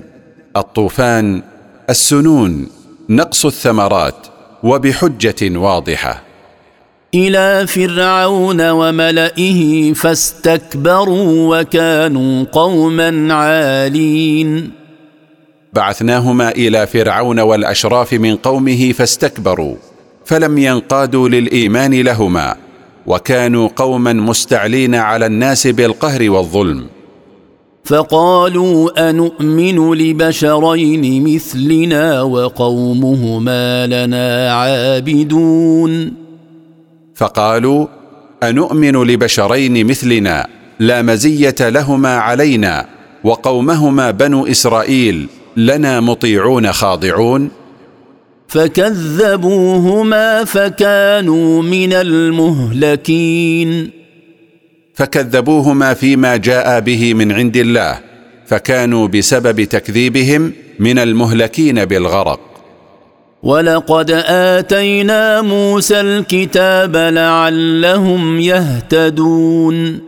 الطوفان 0.57 1.41
السنون 1.89 2.67
نقص 3.09 3.45
الثمرات 3.45 4.15
وبحجة 4.63 5.57
واضحة. 5.57 6.23
إلى 7.13 7.67
فرعون 7.67 8.69
وملئه 8.69 9.93
فاستكبروا 9.93 11.59
وكانوا 11.59 12.45
قوما 12.51 13.33
عالين. 13.33 14.71
بعثناهما 15.73 16.49
إلى 16.49 16.87
فرعون 16.87 17.39
والأشراف 17.39 18.13
من 18.13 18.35
قومه 18.35 18.91
فاستكبروا 18.91 19.75
فلم 20.25 20.57
ينقادوا 20.57 21.29
للإيمان 21.29 21.93
لهما. 22.01 22.64
وكانوا 23.07 23.69
قوما 23.75 24.13
مستعلين 24.13 24.95
على 24.95 25.25
الناس 25.25 25.67
بالقهر 25.67 26.29
والظلم. 26.31 26.85
فقالوا 27.83 29.09
انومن 29.09 29.93
لبشرين 29.93 31.35
مثلنا 31.35 32.21
وقومهما 32.21 33.87
لنا 33.87 34.53
عابدون. 34.53 36.13
فقالوا 37.15 37.87
انومن 38.43 39.03
لبشرين 39.03 39.87
مثلنا 39.87 40.47
لا 40.79 41.01
مزية 41.01 41.55
لهما 41.59 42.17
علينا 42.17 42.85
وقومهما 43.23 44.11
بنو 44.11 44.45
إسرائيل 44.45 45.27
لنا 45.57 45.99
مطيعون 45.99 46.71
خاضعون. 46.71 47.49
فكذبوهما 48.47 50.43
فكانوا 50.43 51.61
من 51.61 51.93
المهلكين. 51.93 53.89
فكذبوهما 54.93 55.93
فيما 55.93 56.37
جاء 56.37 56.79
به 56.79 57.13
من 57.13 57.31
عند 57.31 57.57
الله 57.57 57.99
فكانوا 58.47 59.07
بسبب 59.07 59.63
تكذيبهم 59.63 60.51
من 60.79 60.99
المهلكين 60.99 61.85
بالغرق. 61.85 62.39
ولقد 63.43 64.11
آتينا 64.27 65.41
موسى 65.41 66.01
الكتاب 66.01 66.95
لعلهم 66.95 68.39
يهتدون. 68.39 69.99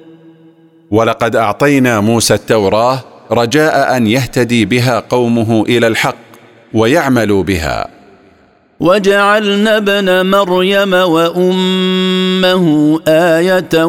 ولقد 0.91 1.35
أعطينا 1.35 1.99
موسى 1.99 2.33
التوراة 2.33 3.03
رجاء 3.31 3.97
أن 3.97 4.07
يهتدي 4.07 4.65
بها 4.65 4.99
قومه 4.99 5.65
إلى 5.69 5.87
الحق 5.87 6.15
ويعملوا 6.73 7.43
بها. 7.43 7.96
وجعلنا 8.79 9.77
ابن 9.77 10.25
مريم 10.25 10.93
وأمه 10.93 12.65
آية 13.07 13.83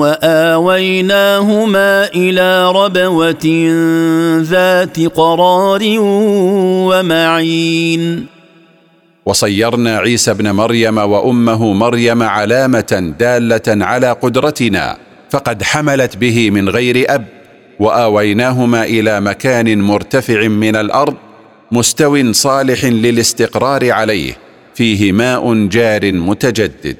وآويناهما 0.00 2.08
إلى 2.14 2.72
ربوة 2.72 3.46
ذات 4.42 5.00
قرار 5.00 5.80
ومعين. 6.88 8.26
وصيرنا 9.26 9.98
عيسى 9.98 10.30
ابن 10.30 10.50
مريم 10.50 10.98
وأمه 10.98 11.72
مريم 11.72 12.22
علامة 12.22 13.14
دالة 13.18 13.84
على 13.84 14.12
قدرتنا 14.12 14.96
فقد 15.30 15.62
حملت 15.62 16.16
به 16.16 16.50
من 16.50 16.68
غير 16.68 17.14
أب 17.14 17.24
وآويناهما 17.80 18.84
إلى 18.84 19.20
مكان 19.20 19.80
مرتفع 19.80 20.48
من 20.48 20.76
الأرض 20.76 21.14
مستو 21.72 22.32
صالح 22.32 22.84
للاستقرار 22.84 23.90
عليه 23.90 24.36
فيه 24.74 25.12
ماء 25.12 25.54
جار 25.54 26.12
متجدد. 26.12 26.96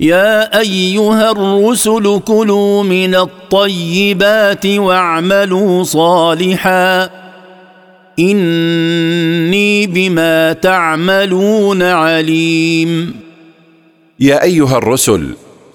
يا 0.00 0.58
أيها 0.58 1.30
الرسل 1.30 2.20
كلوا 2.26 2.82
من 2.82 3.14
الطيبات 3.14 4.66
واعملوا 4.66 5.84
صالحا. 5.84 7.10
إني 8.18 9.86
بما 9.86 10.52
تعملون 10.52 11.82
عليم. 11.82 13.14
يا 14.20 14.42
أيها 14.42 14.78
الرسل 14.78 15.34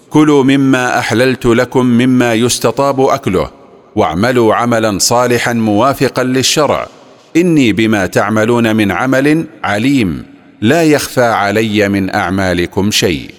كلوا 0.10 0.44
مما 0.44 1.00
أحللت 1.00 1.46
لكم 1.46 1.86
مما 1.86 2.34
يستطاب 2.34 3.02
أكله 3.02 3.50
واعملوا 3.96 4.56
عملا 4.56 5.00
صالحا 5.00 5.54
موافقا 5.54 6.24
للشرع. 6.24 6.88
إني 7.36 7.74
بما 7.74 8.06
تعملون 8.06 8.76
من 8.76 8.92
عمل 8.92 9.46
عليم 9.64 10.26
لا 10.62 10.84
يخفى 10.84 11.22
علي 11.22 11.90
من 11.90 12.16
أعمالكم 12.16 12.92
شيء. 12.92 13.32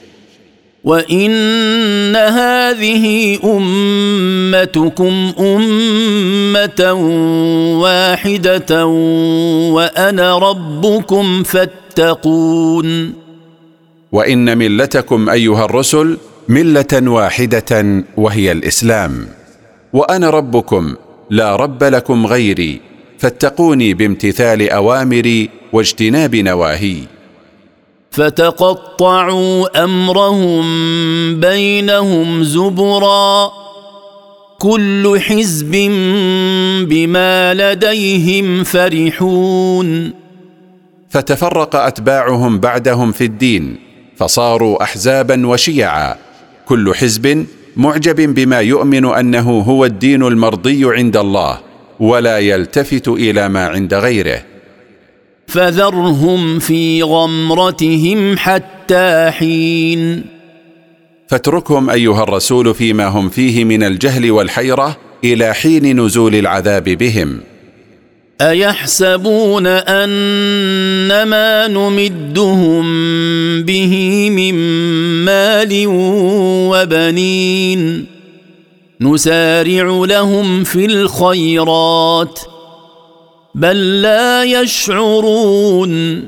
وإن 0.84 2.16
هذه 2.16 3.38
أمتكم 3.44 5.32
أمة 5.38 6.92
واحدة 7.82 8.86
وأنا 9.66 10.38
ربكم 10.38 11.42
فاتقون. 11.42 13.12
وإن 14.12 14.58
ملتكم 14.58 15.30
أيها 15.30 15.64
الرسل 15.64 16.18
ملة 16.48 17.02
واحدة 17.02 18.04
وهي 18.16 18.52
الإسلام. 18.52 19.26
وأنا 19.92 20.30
ربكم 20.30 20.94
لا 21.30 21.56
رب 21.56 21.84
لكم 21.84 22.26
غيري 22.26 22.80
فاتقوني 23.18 23.94
بامتثال 23.94 24.70
أوامري 24.70 25.50
واجتناب 25.72 26.36
نواهي. 26.36 26.96
فتقطعوا 28.10 29.84
أمرهم 29.84 30.64
بينهم 31.40 32.44
زبرا. 32.44 33.50
كل 34.58 35.20
حزب 35.20 35.72
بما 36.88 37.54
لديهم 37.54 38.64
فرحون. 38.64 40.12
فتفرق 41.10 41.76
أتباعهم 41.76 42.60
بعدهم 42.60 43.12
في 43.12 43.24
الدين 43.24 43.76
فصاروا 44.16 44.82
احزابا 44.82 45.46
وشيعا. 45.46 46.16
كل 46.66 46.94
حزب 46.94 47.46
معجب 47.76 48.34
بما 48.34 48.60
يؤمن 48.60 49.04
أنه 49.04 49.60
هو 49.60 49.84
الدين 49.84 50.22
المرضي 50.22 50.84
عند 50.84 51.16
الله. 51.16 51.65
ولا 52.00 52.38
يلتفت 52.38 53.08
إلى 53.08 53.48
ما 53.48 53.66
عند 53.66 53.94
غيره. 53.94 54.42
فذرهم 55.46 56.58
في 56.58 57.02
غمرتهم 57.02 58.38
حتى 58.38 59.30
حين. 59.30 60.24
فاتركهم 61.28 61.90
أيها 61.90 62.22
الرسول 62.22 62.74
فيما 62.74 63.06
هم 63.06 63.28
فيه 63.28 63.64
من 63.64 63.82
الجهل 63.82 64.30
والحيرة 64.30 64.96
إلى 65.24 65.54
حين 65.54 66.00
نزول 66.00 66.34
العذاب 66.34 66.84
بهم. 66.84 67.40
أيحسبون 68.40 69.66
ان 69.66 71.22
ما 71.22 71.68
نمدهم 71.68 72.84
به 73.62 74.28
من 74.30 74.54
مال 75.24 75.84
وبنين؟ 76.70 78.15
نسارع 79.00 80.04
لهم 80.04 80.64
في 80.64 80.84
الخيرات 80.84 82.40
بل 83.54 84.02
لا 84.02 84.44
يشعرون. 84.44 86.24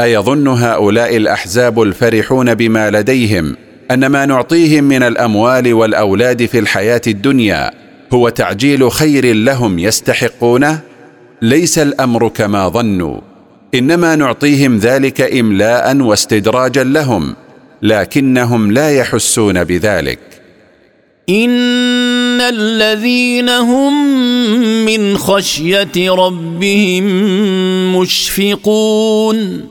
أيظن 0.00 0.48
هؤلاء 0.48 1.16
الأحزاب 1.16 1.82
الفرحون 1.82 2.54
بما 2.54 2.90
لديهم 2.90 3.56
أن 3.90 4.06
ما 4.06 4.26
نعطيهم 4.26 4.84
من 4.84 5.02
الأموال 5.02 5.74
والأولاد 5.74 6.46
في 6.46 6.58
الحياة 6.58 7.00
الدنيا 7.06 7.70
هو 8.12 8.28
تعجيل 8.28 8.90
خير 8.90 9.34
لهم 9.34 9.78
يستحقونه؟ 9.78 10.80
ليس 11.42 11.78
الأمر 11.78 12.28
كما 12.28 12.68
ظنوا. 12.68 13.20
إنما 13.74 14.16
نعطيهم 14.16 14.78
ذلك 14.78 15.20
املاء 15.20 15.96
واستدراجا 15.96 16.84
لهم 16.84 17.36
لكنهم 17.82 18.72
لا 18.72 18.90
يحسون 18.90 19.64
بذلك. 19.64 20.35
ان 21.28 22.40
الذين 22.40 23.48
هم 23.48 24.16
من 24.84 25.16
خشيه 25.18 26.10
ربهم 26.10 27.04
مشفقون 27.96 29.68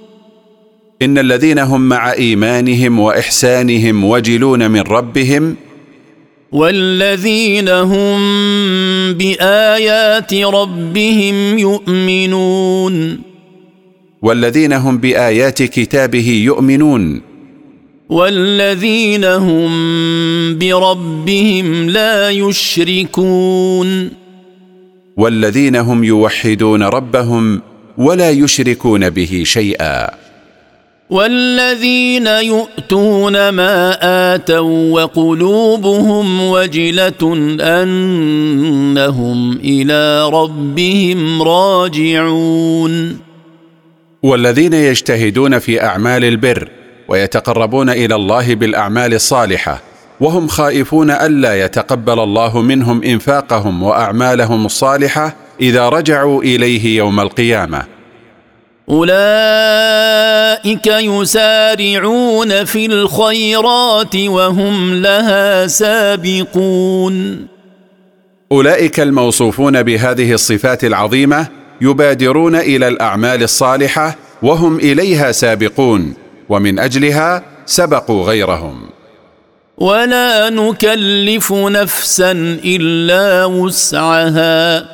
ان 1.01 1.17
الذين 1.17 1.59
هم 1.59 1.81
مع 1.89 2.13
ايمانهم 2.13 2.99
واحسانهم 2.99 4.03
وجلون 4.05 4.71
من 4.71 4.81
ربهم 4.81 5.55
والذين 6.51 7.69
هم 7.69 8.17
بايات 9.13 10.33
ربهم 10.33 11.57
يؤمنون 11.59 13.21
والذين 14.21 14.73
هم 14.73 14.97
بايات 14.97 15.63
كتابه 15.63 16.29
يؤمنون 16.29 17.34
والذين 18.09 19.23
هم 19.23 19.69
بربهم 20.57 21.89
لا 21.89 22.29
يشركون 22.29 24.11
والذين 25.17 25.75
هم 25.75 26.03
يوحدون 26.03 26.83
ربهم 26.83 27.61
ولا 27.97 28.31
يشركون 28.31 29.09
به 29.09 29.41
شيئا 29.45 30.09
والذين 31.09 32.27
يؤتون 32.27 33.49
ما 33.49 33.97
اتوا 34.35 35.01
وقلوبهم 35.01 36.41
وجله 36.41 37.33
انهم 37.61 39.51
إلى 39.53 40.29
ربهم 40.29 41.41
راجعون 41.41 43.17
والذين 44.23 44.73
يجتهدون 44.73 45.59
في 45.59 45.83
اعمال 45.83 46.25
البر 46.25 46.69
ويتقربون 47.07 47.89
إلى 47.89 48.15
الله 48.15 48.55
بالأعمال 48.55 49.13
الصالحة 49.13 49.81
وهم 50.19 50.47
خائفون 50.47 51.11
ألا 51.11 51.65
يتقبل 51.65 52.19
الله 52.19 52.61
منهم 52.61 53.03
إنفاقهم 53.03 53.83
وأعمالهم 53.83 54.65
الصالحة 54.65 55.35
إذا 55.61 55.89
رجعوا 55.89 56.43
إليه 56.43 56.97
يوم 56.97 57.19
القيامة. 57.19 57.83
أولئك 58.89 60.87
يسارعون 60.87 62.65
في 62.65 62.85
الخيرات 62.85 64.15
وهم 64.15 64.93
لها 64.93 65.67
سابقون. 65.67 67.47
أولئك 68.51 68.99
الموصوفون 68.99 69.83
بهذه 69.83 70.33
الصفات 70.33 70.83
العظيمة 70.83 71.47
يبادرون 71.81 72.55
إلى 72.55 72.87
الأعمال 72.87 73.43
الصالحة 73.43 74.15
وهم 74.41 74.75
إليها 74.75 75.31
سابقون. 75.31 76.24
ومن 76.49 76.79
أجلها 76.79 77.43
سبقوا 77.65 78.23
غيرهم. 78.23 78.81
ولا 79.77 80.49
نكلف 80.49 81.53
نفسا 81.53 82.31
إلا 82.65 83.45
وسعها. 83.45 84.85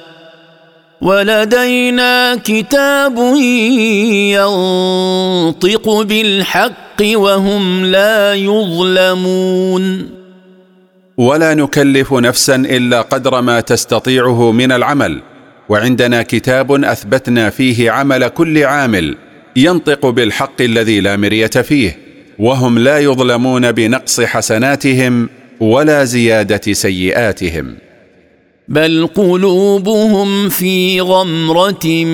ولدينا 1.02 2.36
كتاب 2.36 3.18
ينطق 4.38 6.02
بالحق 6.02 7.02
وهم 7.02 7.86
لا 7.86 8.34
يظلمون. 8.34 10.10
ولا 11.18 11.54
نكلف 11.54 12.14
نفسا 12.14 12.56
إلا 12.56 13.02
قدر 13.02 13.42
ما 13.42 13.60
تستطيعه 13.60 14.52
من 14.52 14.72
العمل 14.72 15.22
وعندنا 15.70 16.22
كتاب 16.22 16.72
أثبتنا 16.84 17.50
فيه 17.50 17.92
عمل 17.92 18.28
كل 18.28 18.64
عامل 18.64 19.18
ينطق 19.56 20.10
بالحق 20.10 20.62
الذي 20.62 21.00
لا 21.00 21.18
مرية 21.18 21.48
فيه 21.48 21.98
وهم 22.40 22.80
لا 22.80 23.00
يظلمون 23.00 23.72
بنقص 23.72 24.22
حسناتهم 24.22 25.30
ولا 25.60 26.04
زيادة 26.04 26.74
سيئاتهم. 26.74 27.76
بل 28.68 29.10
قلوبهم 29.16 30.50
في 30.50 31.02
غمرة 31.02 32.06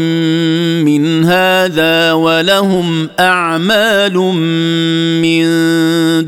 من 0.84 1.26
هذا 1.26 2.14
ولهم 2.14 3.10
أعمال 3.20 4.14
من 5.22 5.46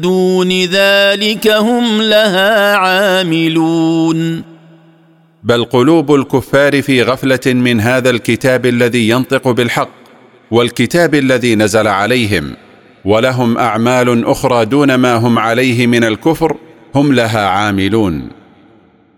دون 0.02 0.52
ذلك 0.64 1.48
هم 1.48 2.02
لها 2.02 2.76
عاملون. 2.76 4.44
بل 5.44 5.64
قلوب 5.64 6.16
الكفار 6.16 6.82
في 6.82 7.04
غفلة 7.04 7.54
من 7.54 7.82
هذا 7.82 8.10
الكتاب 8.10 8.66
الذي 8.66 9.10
ينطق 9.10 9.48
بالحق 9.48 9.99
والكتاب 10.52 11.16
الذي 11.16 11.56
نزل 11.56 11.88
عليهم 11.88 12.56
ولهم 13.06 13.58
أعمال 13.58 14.26
أخرى 14.26 14.66
دون 14.66 14.96
ما 14.96 15.16
هم 15.16 15.40
عليه 15.40 15.88
من 15.88 16.04
الكفر 16.04 16.56
هم 16.96 17.14
لها 17.14 17.48
عاملون. 17.48 18.30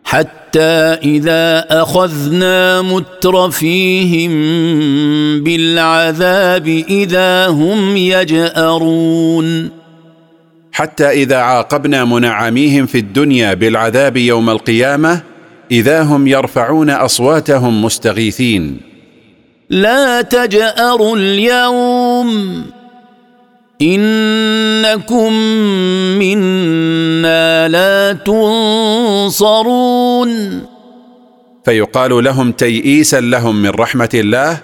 حتى 0.04 0.98
إذا 1.04 1.66
أخذنا 1.70 2.82
مترفيهم 2.82 4.32
بالعذاب 5.44 6.68
إذا 6.90 7.48
هم 7.48 7.98
يجأرون. 7.98 9.70
حتى 10.72 11.10
إذا 11.10 11.38
عاقبنا 11.38 12.06
منعميهم 12.06 12.86
في 12.86 12.98
الدنيا 12.98 13.54
بالعذاب 13.54 14.18
يوم 14.18 14.50
القيامة 14.50 15.22
إذا 15.72 16.02
هم 16.02 16.28
يرفعون 16.28 16.90
أصواتهم 16.90 17.86
مستغيثين. 17.86 18.91
لا 19.72 20.22
تجأروا 20.22 21.18
اليوم. 21.18 22.64
إنكم 23.82 25.34
منا 26.20 27.68
لا 27.68 28.14
تنصرون. 29.34 30.62
فيقال 31.66 32.24
لهم 32.24 32.52
تيئيسا 32.52 33.20
لهم 33.22 33.62
من 33.62 33.70
رحمة 33.70 34.10
الله 34.14 34.58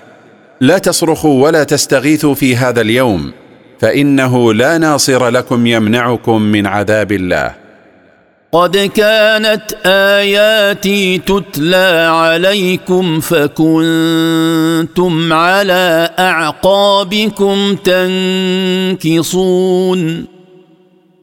لا 0.62 0.78
تصرخوا 0.78 1.43
ولا 1.43 1.63
تستغيثوا 1.63 2.34
في 2.34 2.56
هذا 2.56 2.82
اليوم 2.82 3.32
فإنه 3.80 4.54
لا 4.54 4.78
ناصر 4.78 5.30
لكم 5.30 5.67
يمنعكم 5.67 6.41
من 6.41 6.67
عذاب 6.67 7.12
الله. 7.12 7.66
قد 8.51 8.77
كانت 8.77 9.63
آياتي 9.86 11.17
تتلى 11.17 12.10
عليكم 12.12 13.19
فكنتم 13.19 13.73
على 15.33 16.10
أعقابكم 16.19 17.75
تنكصون. 19.03 20.25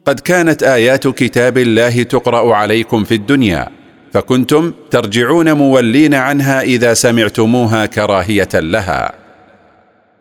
قد 0.05 0.19
كانت 0.19 0.63
آيات 0.63 1.07
كتاب 1.07 1.57
الله 1.57 2.03
تقرأ 2.03 2.55
عليكم 2.55 3.03
في 3.03 3.15
الدنيا 3.15 3.69
فكنتم 4.13 4.73
ترجعون 4.91 5.53
مولين 5.53 6.13
عنها 6.13 6.61
إذا 6.61 6.93
سمعتموها 6.93 7.85
كراهية 7.85 8.49
لها. 8.53 9.13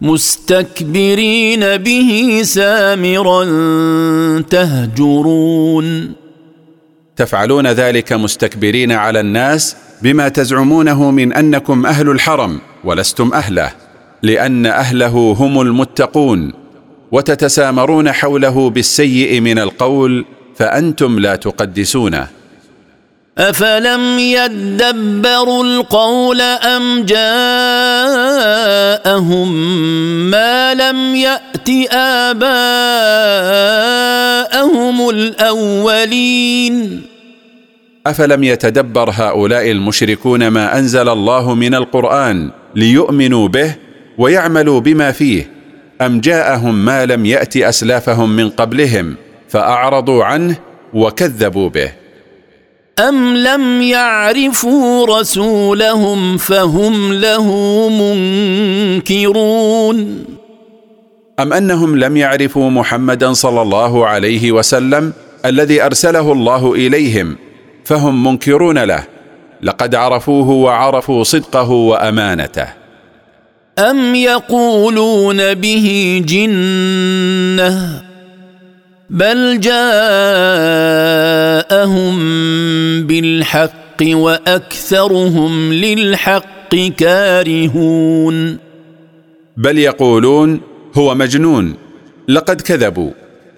مستكبرين 0.00 1.76
به 1.76 2.40
سامرا 2.44 3.44
تهجرون. 4.50 6.23
تفعلون 7.16 7.66
ذلك 7.66 8.12
مستكبرين 8.12 8.92
على 8.92 9.20
الناس 9.20 9.77
بما 10.03 10.29
تزعمونه 10.29 11.11
من 11.11 11.33
أنكم 11.33 11.87
أهل 11.87 12.11
الحرم 12.11 12.61
ولستم 12.85 13.33
أهله 13.35 13.70
لأن 14.22 14.66
أهله 14.66 15.37
هم 15.38 15.61
المتقون 15.61 16.53
وتتسامرون 17.12 18.12
حوله 18.12 18.70
بالسيء 18.70 19.40
من 19.40 19.59
القول 19.59 20.24
فأنتم 20.57 21.18
لا 21.18 21.37
تقدسونه. 21.37 22.29
افلم 23.38 24.18
يدبروا 24.18 25.64
القول 25.64 26.40
ام 26.40 27.04
جاءهم 27.04 27.30
ما 30.30 30.74
لم 30.74 31.14
يات 31.14 31.68
اباءهم 31.92 32.58
الاولين 35.08 37.02
افلم 38.06 38.44
يتدبر 38.44 39.10
هؤلاء 39.10 39.70
المشركون 39.70 40.48
ما 40.48 40.78
انزل 40.78 41.08
الله 41.08 41.54
من 41.54 41.74
القران 41.74 42.50
ليؤمنوا 42.74 43.48
به 43.48 43.74
ويعملوا 44.18 44.80
بما 44.80 45.12
فيه 45.12 45.50
ام 46.00 46.20
جاءهم 46.20 46.84
ما 46.84 47.06
لم 47.06 47.26
يات 47.26 47.56
اسلافهم 47.56 48.36
من 48.36 48.50
قبلهم 48.50 49.16
فاعرضوا 49.48 50.24
عنه 50.24 50.56
وكذبوا 50.92 51.68
به 51.68 52.03
أم 52.98 53.37
لم 53.37 53.83
يعرفوا 53.83 55.07
رسولهم 55.20 56.37
فهم 56.37 57.12
له 57.12 57.48
منكرون 58.98 60.24
أم 61.40 61.52
أنهم 61.52 61.98
لم 61.98 62.16
يعرفوا 62.16 62.70
محمدا 62.70 63.33
صلى 63.33 63.62
الله 63.62 64.07
عليه 64.07 64.52
وسلم 64.52 65.12
الذي 65.44 65.83
أرسله 65.83 66.33
الله 66.33 66.74
إليهم 66.74 67.37
فهم 67.85 68.24
منكرون 68.24 68.78
له 68.78 69.04
لقد 69.62 69.94
عرفوه 69.94 70.50
وعرفوا 70.50 71.24
صدقه 71.24 71.70
وأمانته. 71.70 72.66
أم 73.78 74.14
يقولون 74.14 75.54
به 75.54 76.22
جنة 76.26 78.03
بل 79.10 79.60
جاءهم 79.60 79.84
بالحق 83.06 84.02
واكثرهم 84.02 85.72
للحق 85.72 86.74
كارهون 86.98 88.58
بل 89.56 89.78
يقولون 89.78 90.60
هو 90.94 91.14
مجنون 91.14 91.74
لقد 92.28 92.60
كذبوا. 92.60 93.10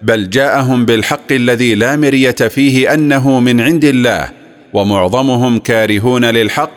بل 0.02 0.30
جاءهم 0.30 0.84
بالحق 0.84 1.32
الذي 1.32 1.74
لا 1.74 1.96
مريه 1.96 2.30
فيه 2.30 2.94
انه 2.94 3.40
من 3.40 3.60
عند 3.60 3.84
الله 3.84 4.28
ومعظمهم 4.72 5.58
كارهون 5.58 6.24
للحق 6.24 6.70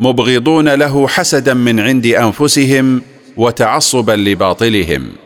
مبغضون 0.00 0.68
له 0.68 1.08
حسدا 1.08 1.54
من 1.54 1.80
عند 1.80 2.06
انفسهم 2.06 3.02
وتعصبا 3.36 4.12
لباطلهم. 4.12 5.23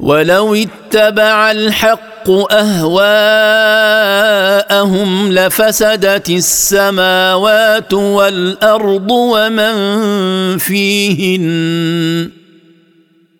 ولو 0.00 0.54
اتبع 0.54 1.50
الحق 1.50 2.30
اهواءهم 2.50 2.92
لفسدت 5.32 6.30
السماوات 6.30 7.94
والارض 7.94 9.10
ومن 9.10 9.74
فيهن 10.58 12.30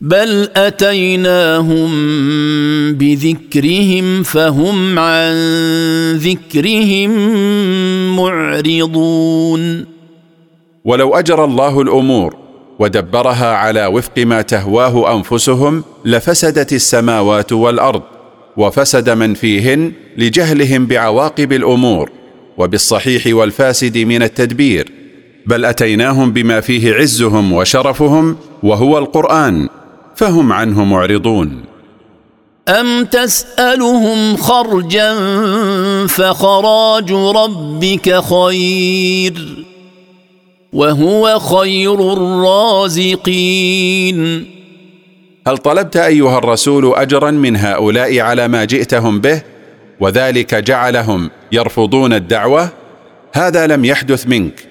بل 0.01 0.49
اتيناهم 0.57 1.91
بذكرهم 2.95 4.23
فهم 4.23 4.99
عن 4.99 5.35
ذكرهم 6.17 7.11
معرضون 8.17 9.85
ولو 10.85 11.15
اجرى 11.15 11.45
الله 11.45 11.81
الأمور 11.81 12.50
ودبرها 12.81 13.55
على 13.55 13.87
وفق 13.87 14.19
ما 14.19 14.43
تهواه 14.43 15.17
أنفسهم 15.17 15.85
لفسدت 16.05 16.73
السماوات 16.73 17.53
والأرض 17.53 18.03
وفسد 18.57 19.11
من 19.11 19.35
فيهن 19.35 19.93
لجهلهم 20.17 20.87
بعواقب 20.87 21.53
الأمور 21.53 22.11
وبالصحيح 22.59 23.35
والفاسد 23.35 23.99
من 23.99 24.23
التدبير 24.23 24.93
بل 25.47 25.65
أتيناهم 25.65 26.33
بما 26.33 26.61
فيه 26.61 26.95
عزهم 26.95 27.53
وشرفهم 27.53 28.37
وهو 28.63 28.99
القرآن 28.99 29.69
فهم 30.17 30.53
عنه 30.53 30.85
معرضون. 30.85 31.65
أم 32.69 33.05
تسألهم 33.05 34.37
خرجا 34.37 35.17
فخراج 36.07 37.13
ربك 37.13 38.21
خير؟ 38.21 39.70
وهو 40.73 41.39
خير 41.39 42.13
الرازقين. 42.13 44.21
هل 45.47 45.59
طلبت 45.59 45.97
أيها 45.97 46.39
الرسول 46.39 46.95
أجرا 46.95 47.31
من 47.31 47.57
هؤلاء 47.57 48.19
على 48.19 48.49
ما 48.49 48.65
جئتهم 48.65 49.21
به؟ 49.21 49.43
وذلك 50.01 50.55
جعلهم 50.55 51.31
يرفضون 51.53 52.13
الدعوة؟ 52.13 52.69
هذا 53.33 53.67
لم 53.67 53.85
يحدث 53.85 54.27
منك. 54.27 54.67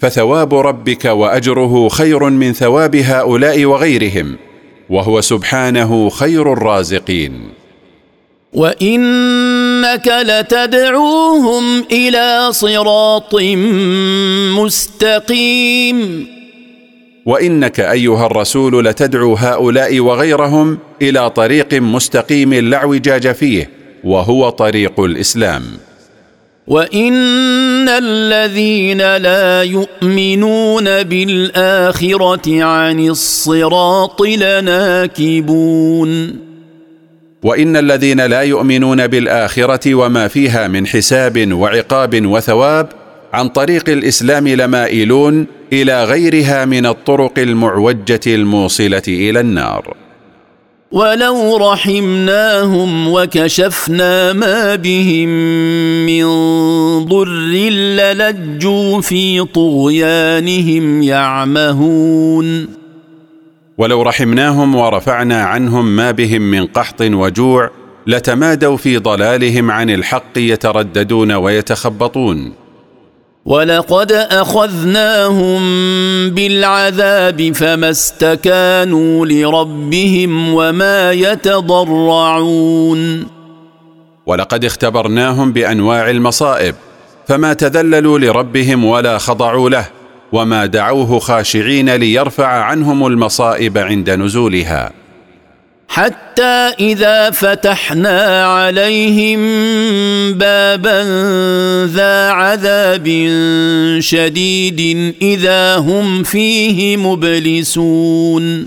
فثواب 0.00 0.54
ربك 0.54 1.04
وأجره 1.04 1.88
خير 1.88 2.24
من 2.24 2.52
ثواب 2.52 2.96
هؤلاء 2.96 3.64
وغيرهم 3.64 4.36
وهو 4.90 5.20
سبحانه 5.20 6.08
خير 6.08 6.52
الرازقين. 6.52 7.57
وانك 8.52 10.08
لتدعوهم 10.08 11.84
إلى 11.92 12.48
صراط 12.50 13.34
مستقيم. 14.58 16.26
وانك 17.26 17.80
ايها 17.80 18.26
الرسول 18.26 18.84
لتدعو 18.84 19.34
هؤلاء 19.34 20.00
وغيرهم 20.00 20.78
إلى 21.02 21.30
طريق 21.30 21.74
مستقيم 21.74 22.54
لا 22.54 22.76
اعوجاج 22.76 23.32
فيه 23.32 23.70
وهو 24.04 24.48
طريق 24.48 25.00
الاسلام. 25.00 25.62
وان 26.66 27.88
الذين 27.88 29.16
لا 29.16 29.62
يؤمنون 29.62 31.02
بالاخره 31.02 32.64
عن 32.64 33.08
الصراط 33.08 34.22
لناكبون. 34.22 35.68
وإن 37.42 37.76
الذين 37.76 38.20
لا 38.20 38.42
يؤمنون 38.42 39.06
بالآخرة 39.06 39.94
وما 39.94 40.28
فيها 40.28 40.68
من 40.68 40.86
حساب 40.86 41.52
وعقاب 41.52 42.26
وثواب 42.26 42.88
عن 43.32 43.48
طريق 43.48 43.88
الإسلام 43.88 44.48
لمائلون 44.48 45.46
إلى 45.72 46.04
غيرها 46.04 46.64
من 46.64 46.86
الطرق 46.86 47.38
المعوجة 47.38 48.20
الموصلة 48.26 49.02
إلى 49.08 49.40
النار. 49.40 49.94
ولو 50.92 51.56
رحمناهم 51.56 53.08
وكشفنا 53.08 54.32
ما 54.32 54.74
بهم 54.74 55.28
من 56.06 56.24
ضر 57.04 57.28
للجوا 57.28 59.00
في 59.00 59.44
طغيانهم 59.44 61.02
يعمهون 61.02 62.77
ولو 63.78 64.02
رحمناهم 64.02 64.74
ورفعنا 64.74 65.42
عنهم 65.42 65.96
ما 65.96 66.10
بهم 66.10 66.42
من 66.42 66.66
قحط 66.66 67.00
وجوع 67.00 67.70
لتمادوا 68.06 68.76
في 68.76 68.98
ضلالهم 68.98 69.70
عن 69.70 69.90
الحق 69.90 70.38
يترددون 70.38 71.32
ويتخبطون. 71.32 72.52
ولقد 73.44 74.12
أخذناهم 74.12 75.60
بالعذاب 76.30 77.52
فما 77.52 77.90
استكانوا 77.90 79.26
لربهم 79.26 80.54
وما 80.54 81.12
يتضرعون. 81.12 82.98
ولقد 84.26 84.64
اختبرناهم 84.64 85.52
بأنواع 85.52 86.10
المصائب 86.10 86.74
فما 87.28 87.52
تذللوا 87.52 88.18
لربهم 88.18 88.84
ولا 88.84 89.18
خضعوا 89.18 89.70
له. 89.70 89.97
وما 90.32 90.66
دعوه 90.66 91.18
خاشعين 91.18 91.94
ليرفع 91.94 92.46
عنهم 92.46 93.06
المصائب 93.06 93.78
عند 93.78 94.10
نزولها. 94.10 94.92
حتى 95.88 96.72
إذا 96.80 97.30
فتحنا 97.30 98.44
عليهم 98.44 99.40
بابا 100.32 101.02
ذا 101.86 102.30
عذاب 102.30 103.06
شديد 103.98 105.14
إذا 105.22 105.76
هم 105.76 106.22
فيه 106.22 106.96
مبلسون. 106.96 108.66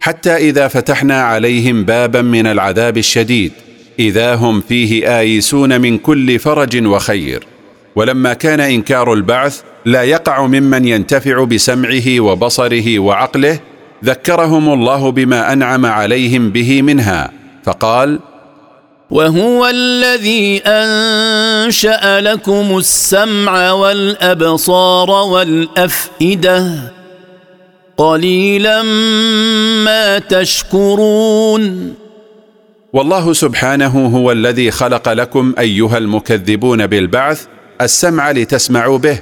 حتى 0.00 0.36
إذا 0.36 0.68
فتحنا 0.68 1.22
عليهم 1.22 1.84
بابا 1.84 2.22
من 2.22 2.46
العذاب 2.46 2.98
الشديد 2.98 3.52
إذا 3.98 4.34
هم 4.34 4.60
فيه 4.60 5.18
آيسون 5.18 5.80
من 5.80 5.98
كل 5.98 6.38
فرج 6.38 6.86
وخير. 6.86 7.53
ولما 7.96 8.32
كان 8.34 8.60
إنكار 8.60 9.12
البعث 9.12 9.60
لا 9.84 10.02
يقع 10.02 10.46
ممن 10.46 10.88
ينتفع 10.88 11.44
بسمعه 11.44 12.20
وبصره 12.20 12.98
وعقله 12.98 13.60
ذكرهم 14.04 14.72
الله 14.72 15.10
بما 15.10 15.52
أنعم 15.52 15.86
عليهم 15.86 16.50
به 16.50 16.82
منها 16.82 17.30
فقال 17.64 18.18
وهو 19.10 19.66
الذي 19.66 20.62
أنشأ 20.66 22.20
لكم 22.20 22.78
السمع 22.78 23.72
والأبصار 23.72 25.10
والأفئدة. 25.10 26.92
قليلا 27.96 28.82
ما 29.84 30.18
تشكرون. 30.18 31.94
والله 32.92 33.32
سبحانه 33.32 34.06
هو 34.16 34.32
الذي 34.32 34.70
خلق 34.70 35.08
لكم 35.12 35.54
أيها 35.58 35.98
المكذبون 35.98 36.86
بالبعث 36.86 37.46
السمع 37.80 38.30
لتسمعوا 38.30 38.98
به 38.98 39.18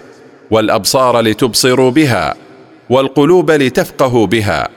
والأبصار 0.50 1.20
لتبصروا 1.20 1.90
بها 1.90 2.34
والقلوب 2.90 3.50
لتفقهوا 3.50 4.26
بها. 4.26 4.68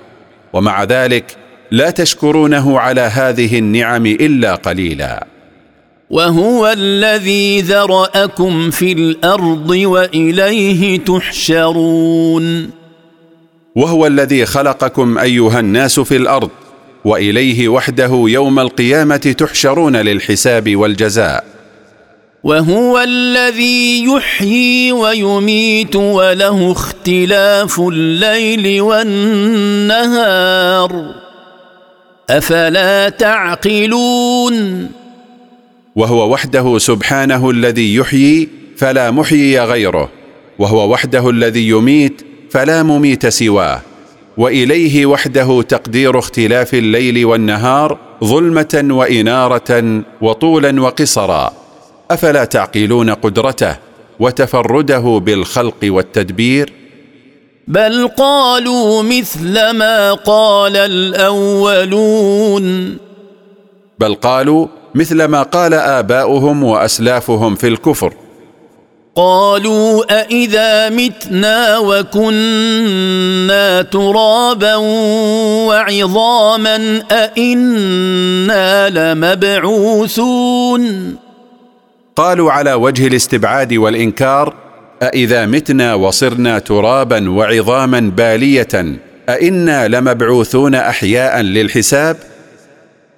ومع 0.53 0.83
ذلك 0.83 1.37
لا 1.71 1.89
تشكرونه 1.89 2.79
على 2.79 3.01
هذه 3.01 3.59
النعم 3.59 4.05
إلا 4.05 4.55
قليلا. 4.55 5.27
وهو 6.09 6.67
الذي 6.67 7.61
ذرأكم 7.61 8.69
في 8.71 8.91
الأرض 8.91 9.69
وإليه 9.69 10.99
تحشرون. 10.99 12.69
وهو 13.75 14.07
الذي 14.07 14.45
خلقكم 14.45 15.17
أيها 15.17 15.59
الناس 15.59 15.99
في 15.99 16.15
الأرض 16.15 16.49
وإليه 17.05 17.67
وحده 17.67 18.23
يوم 18.27 18.59
القيامة 18.59 19.35
تحشرون 19.37 19.95
للحساب 19.95 20.75
والجزاء. 20.75 21.54
وهو 22.45 22.99
الذي 22.99 24.05
يحيي 24.05 24.91
ويميت 24.91 25.95
وله 25.95 26.71
اختلاف 26.71 27.79
الليل 27.79 28.81
والنهار. 28.81 30.35
أفلا 32.29 33.09
تعقلون؟ 33.09 34.89
وهو 35.95 36.33
وحده 36.33 36.77
سبحانه 36.77 37.49
الذي 37.49 37.95
يحيي 37.95 38.49
فلا 38.77 39.11
محيي 39.11 39.59
غيره. 39.59 40.09
وهو 40.59 40.91
وحده 40.91 41.29
الذي 41.29 41.69
يميت 41.69 42.21
فلا 42.49 42.83
مميت 42.83 43.27
سواه. 43.27 43.81
وإليه 44.37 45.05
وحده 45.05 45.61
تقدير 45.61 46.19
اختلاف 46.19 46.73
الليل 46.73 47.25
والنهار 47.25 47.97
ظلمة 48.23 48.87
وإنارة 48.89 50.03
وطولا 50.21 50.81
وقصرا. 50.81 51.64
أفلا 52.11 52.45
تعقلون 52.45 53.09
قدرته 53.09 53.75
وتفرده 54.19 55.21
بالخلق 55.25 55.75
والتدبير؟ 55.83 56.73
بل 57.67 58.07
قالوا 58.07 59.03
مثل 59.03 59.69
ما 59.69 60.13
قال 60.13 60.77
الأولون. 60.77 62.65
بل 63.99 64.15
قالوا 64.15 64.67
مثل 64.95 65.23
ما 65.23 65.43
قال 65.43 65.73
آباؤهم 65.73 66.63
وأسلافهم 66.63 67.55
في 67.55 67.67
الكفر. 67.67 68.13
قالوا 69.15 70.21
أإذا 70.21 70.89
متنا 70.89 71.77
وكنا 71.77 73.81
ترابا 73.81 74.75
وعظاما 75.65 77.03
أإنا 77.11 78.89
لمبعوثون. 79.13 81.15
قالوا 82.15 82.51
على 82.51 82.73
وجه 82.73 83.07
الاستبعاد 83.07 83.73
والإنكار 83.73 84.53
أإذا 85.01 85.45
متنا 85.45 85.93
وصرنا 85.93 86.59
ترابا 86.59 87.29
وعظاما 87.29 87.99
بالية 87.99 88.97
أإنا 89.29 89.87
لمبعوثون 89.87 90.75
أحياء 90.75 91.41
للحساب؟ 91.41 92.17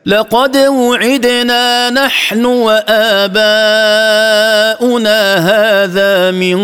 لقد 0.05 0.57
وعدنا 0.57 1.89
نحن 1.89 2.45
وآباؤنا 2.45 2.87
هذا 5.37 6.31
من 6.31 6.57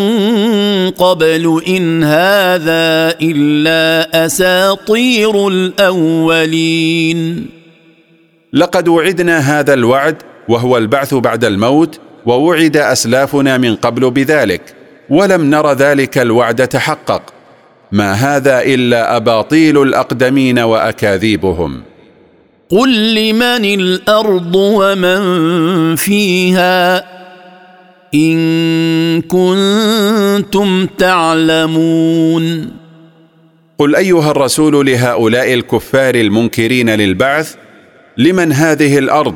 قبل 0.92 1.62
إن 1.68 2.04
هذا 2.04 3.16
إلا 3.22 4.26
أساطير 4.26 5.48
الأولين 5.48 7.50
لقد 8.54 8.88
وعدنا 8.88 9.60
هذا 9.60 9.74
الوعد 9.74 10.18
وهو 10.48 10.78
البعث 10.78 11.14
بعد 11.14 11.46
الموت 11.46 12.00
ووعد 12.26 12.78
أسلافنا 12.78 13.58
من 13.58 13.76
قبل 13.76 14.12
بذلك 14.12 14.62
ولم 15.10 15.50
نر 15.50 15.74
ذلك 15.74 16.18
الوعد 16.18 16.68
تحقق. 16.68 17.22
ما 17.92 18.14
هذا 18.14 18.62
إلا 18.62 19.18
أباطيل 19.18 19.82
الأقدمين 19.82 20.60
وأكاذيبهم. 20.60 21.82
قل 22.70 23.16
لمن 23.16 23.66
الأرض 23.66 24.56
ومن 24.56 25.96
فيها؟ 25.96 27.06
إن 28.16 29.22
كنتم 29.22 30.86
تعلمون. 30.86 32.72
قل 33.78 33.96
أيها 33.96 34.32
الرسول 34.32 34.86
لهؤلاء 34.86 35.54
الكفار 35.54 36.16
المنكرين 36.16 36.90
للبعث 36.90 37.56
لمن 38.18 38.52
هذه 38.52 38.98
الأرض؟ 38.98 39.36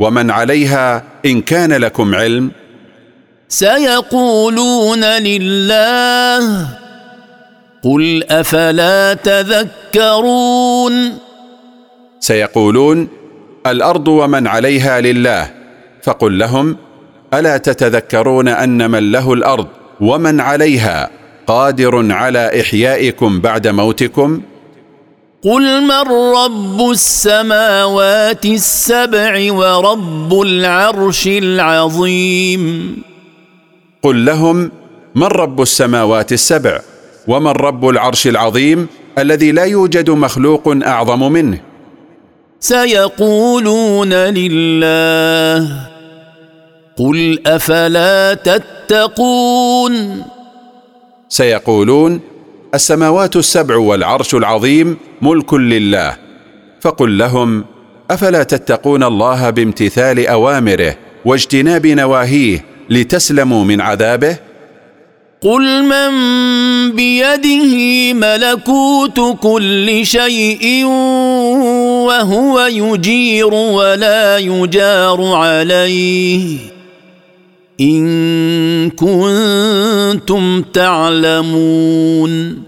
ومن 0.00 0.30
عليها 0.30 1.02
إن 1.26 1.40
كان 1.40 1.72
لكم 1.72 2.14
علم. 2.14 2.50
سيقولون 3.48 5.04
لله 5.04 6.66
قل 7.82 8.24
أفلا 8.30 9.14
تذكرون؟ 9.14 11.18
سيقولون 12.20 13.08
الأرض 13.66 14.08
ومن 14.08 14.46
عليها 14.46 15.00
لله 15.00 15.50
فقل 16.02 16.38
لهم 16.38 16.76
ألا 17.34 17.56
تتذكرون 17.56 18.48
أن 18.48 18.90
من 18.90 19.12
له 19.12 19.32
الأرض 19.32 19.66
ومن 20.00 20.40
عليها 20.40 21.10
قادر 21.46 22.12
على 22.12 22.60
إحيائكم 22.60 23.40
بعد 23.40 23.68
موتكم؟ 23.68 24.42
قل 25.44 25.80
من 25.80 26.08
رب 26.36 26.90
السماوات 26.90 28.44
السبع 28.46 29.52
ورب 29.52 30.40
العرش 30.40 31.26
العظيم 31.26 32.96
قل 34.02 34.24
لهم 34.24 34.70
من 35.14 35.26
رب 35.26 35.62
السماوات 35.62 36.32
السبع 36.32 36.80
ومن 37.28 37.50
رب 37.50 37.88
العرش 37.88 38.26
العظيم 38.26 38.86
الذي 39.18 39.52
لا 39.52 39.64
يوجد 39.64 40.10
مخلوق 40.10 40.68
اعظم 40.82 41.32
منه. 41.32 41.60
سيقولون 42.60 44.12
لله 44.12 45.88
قل 46.96 47.38
افلا 47.46 48.34
تتقون؟ 48.34 50.22
سيقولون 51.28 52.20
السماوات 52.74 53.36
السبع 53.36 53.76
والعرش 53.76 54.34
العظيم 54.34 54.96
ملك 55.22 55.54
لله. 55.54 56.16
فقل 56.80 57.18
لهم 57.18 57.64
أفلا 58.10 58.42
تتقون 58.42 59.02
الله 59.02 59.50
بامتثال 59.50 60.26
أوامره 60.26 60.96
واجتناب 61.24 61.86
نواهيه 61.86 62.64
لتسلموا 62.90 63.64
من 63.64 63.80
عذابه؟ 63.80 64.36
قل 65.40 65.82
من 65.82 66.10
بيده 66.92 68.12
ملكوت 68.12 69.38
كل 69.42 70.06
شيء 70.06 70.84
وهو 72.06 72.60
يجير 72.60 73.54
ولا 73.54 74.38
يجار 74.38 75.24
عليه. 75.24 76.58
إن 77.80 78.90
كنتم 78.90 80.62
تعلمون. 80.62 82.63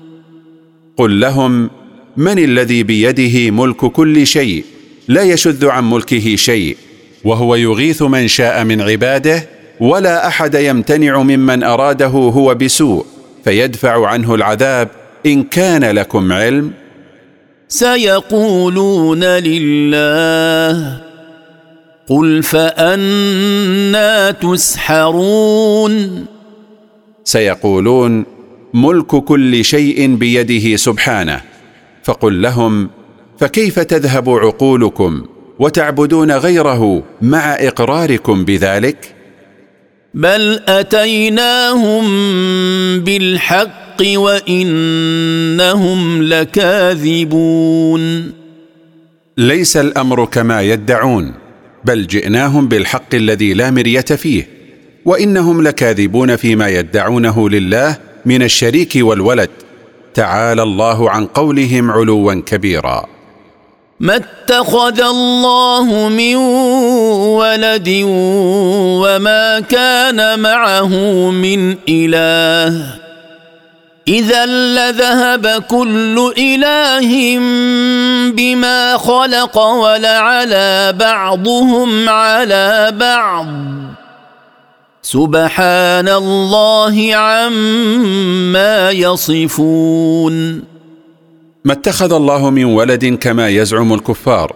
قل 0.97 1.21
لهم 1.21 1.71
من 2.17 2.39
الذي 2.39 2.83
بيده 2.83 3.51
ملك 3.51 3.77
كل 3.77 4.27
شيء؟ 4.27 4.65
لا 5.09 5.23
يشذ 5.23 5.67
عن 5.67 5.91
ملكه 5.91 6.37
شيء. 6.37 6.77
وهو 7.25 7.55
يغيث 7.55 8.03
من 8.03 8.29
شاء 8.29 8.65
من 8.65 8.81
عباده 8.81 9.49
ولا 9.81 10.27
أحد 10.27 10.55
يمتنع 10.55 11.23
ممن 11.23 11.63
أراده 11.63 12.07
هو 12.07 12.55
بسوء 12.55 13.07
فيدفع 13.45 14.07
عنه 14.07 14.35
العذاب 14.35 14.89
إن 15.27 15.43
كان 15.43 15.85
لكم 15.85 16.33
علم. 16.33 16.73
سيقولون 17.69 19.25
لله 19.25 21.01
قل 22.09 22.43
فأنا 22.43 24.31
تسحرون. 24.31 26.25
سيقولون 27.25 28.36
ملك 28.77 29.07
كل 29.07 29.64
شيء 29.64 30.16
بيده 30.16 30.77
سبحانه 30.77 31.41
فقل 32.05 32.43
لهم 32.43 32.91
فكيف 33.39 33.79
تذهب 33.79 34.31
عقولكم 34.31 35.27
وتعبدون 35.59 36.33
غيره 36.33 37.03
مع 37.22 37.55
إقراركم 37.55 38.45
بذلك؟ 38.45 39.14
بل 40.14 40.61
أتيناهم 40.68 42.05
بالحق 43.01 44.03
وإنهم 44.16 45.62
لكاذبون. 46.22 47.53
ليس 49.39 49.77
الأمر 49.77 50.24
كما 50.24 50.62
يدعون 50.62 51.35
بل 51.85 52.07
جئناهم 52.07 52.68
بالحق 52.68 53.14
الذي 53.14 53.55
لا 53.55 53.70
مرية 53.70 54.01
فيه 54.01 54.49
وإنهم 55.05 55.62
لكاذبون 55.62 56.37
فيما 56.37 56.68
يدعونه 56.68 57.49
لله 57.49 57.97
من 58.27 58.43
الشريك 58.43 58.93
والولد. 58.97 59.51
تعالى 60.14 60.62
الله 60.62 61.11
عن 61.11 61.27
قولهم 61.27 61.91
علوا 61.91 62.35
كبيرا. 62.35 63.07
ما 64.01 64.16
اتخذ 64.16 65.01
الله 65.01 66.09
من 66.09 66.37
ولد 67.41 68.03
وما 69.03 69.61
كان 69.61 70.39
معه 70.41 70.95
من 71.31 71.77
إله. 71.89 72.95
إذا 74.09 74.47
لذهب 74.47 75.47
كل 75.47 76.33
إله 76.39 77.39
بما 78.31 78.97
خلق 78.97 79.59
ولعلى 79.59 80.95
بعضهم 80.99 82.09
على 82.09 82.93
بعض. 83.01 83.47
سبحان 85.07 86.09
الله 86.09 87.15
عما 87.15 88.91
يصفون. 88.91 90.63
ما 91.65 91.73
اتخذ 91.73 92.13
الله 92.13 92.51
من 92.51 92.65
ولد 92.65 93.05
كما 93.05 93.49
يزعم 93.49 93.93
الكفار 93.93 94.55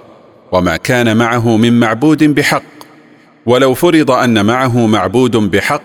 وما 0.52 0.76
كان 0.76 1.16
معه 1.16 1.56
من 1.56 1.80
معبود 1.80 2.24
بحق. 2.24 2.62
ولو 3.46 3.74
فرض 3.74 4.10
أن 4.10 4.46
معه 4.46 4.86
معبود 4.86 5.36
بحق 5.36 5.82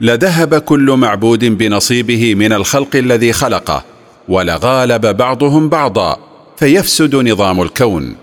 لذهب 0.00 0.54
كل 0.54 0.90
معبود 0.90 1.44
بنصيبه 1.44 2.34
من 2.34 2.52
الخلق 2.52 2.96
الذي 2.96 3.32
خلقه 3.32 3.84
ولغالب 4.28 5.06
بعضهم 5.16 5.68
بعضا 5.68 6.16
فيفسد 6.56 7.16
نظام 7.16 7.62
الكون. 7.62 8.16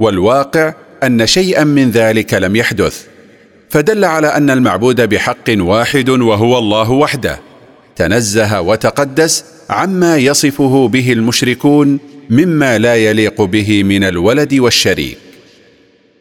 والواقع 0.00 0.74
أن 1.02 1.26
شيئا 1.26 1.64
من 1.64 1.90
ذلك 1.90 2.34
لم 2.34 2.56
يحدث. 2.56 3.15
فدل 3.70 4.04
على 4.04 4.26
أن 4.26 4.50
المعبود 4.50 5.00
بحق 5.00 5.48
واحد 5.48 6.08
وهو 6.08 6.58
الله 6.58 6.90
وحده. 6.90 7.40
تنزه 7.96 8.60
وتقدس 8.60 9.44
عما 9.70 10.16
يصفه 10.16 10.88
به 10.88 11.12
المشركون 11.12 11.98
مما 12.30 12.78
لا 12.78 12.96
يليق 12.96 13.42
به 13.42 13.82
من 13.82 14.04
الولد 14.04 14.54
والشريك. 14.54 15.18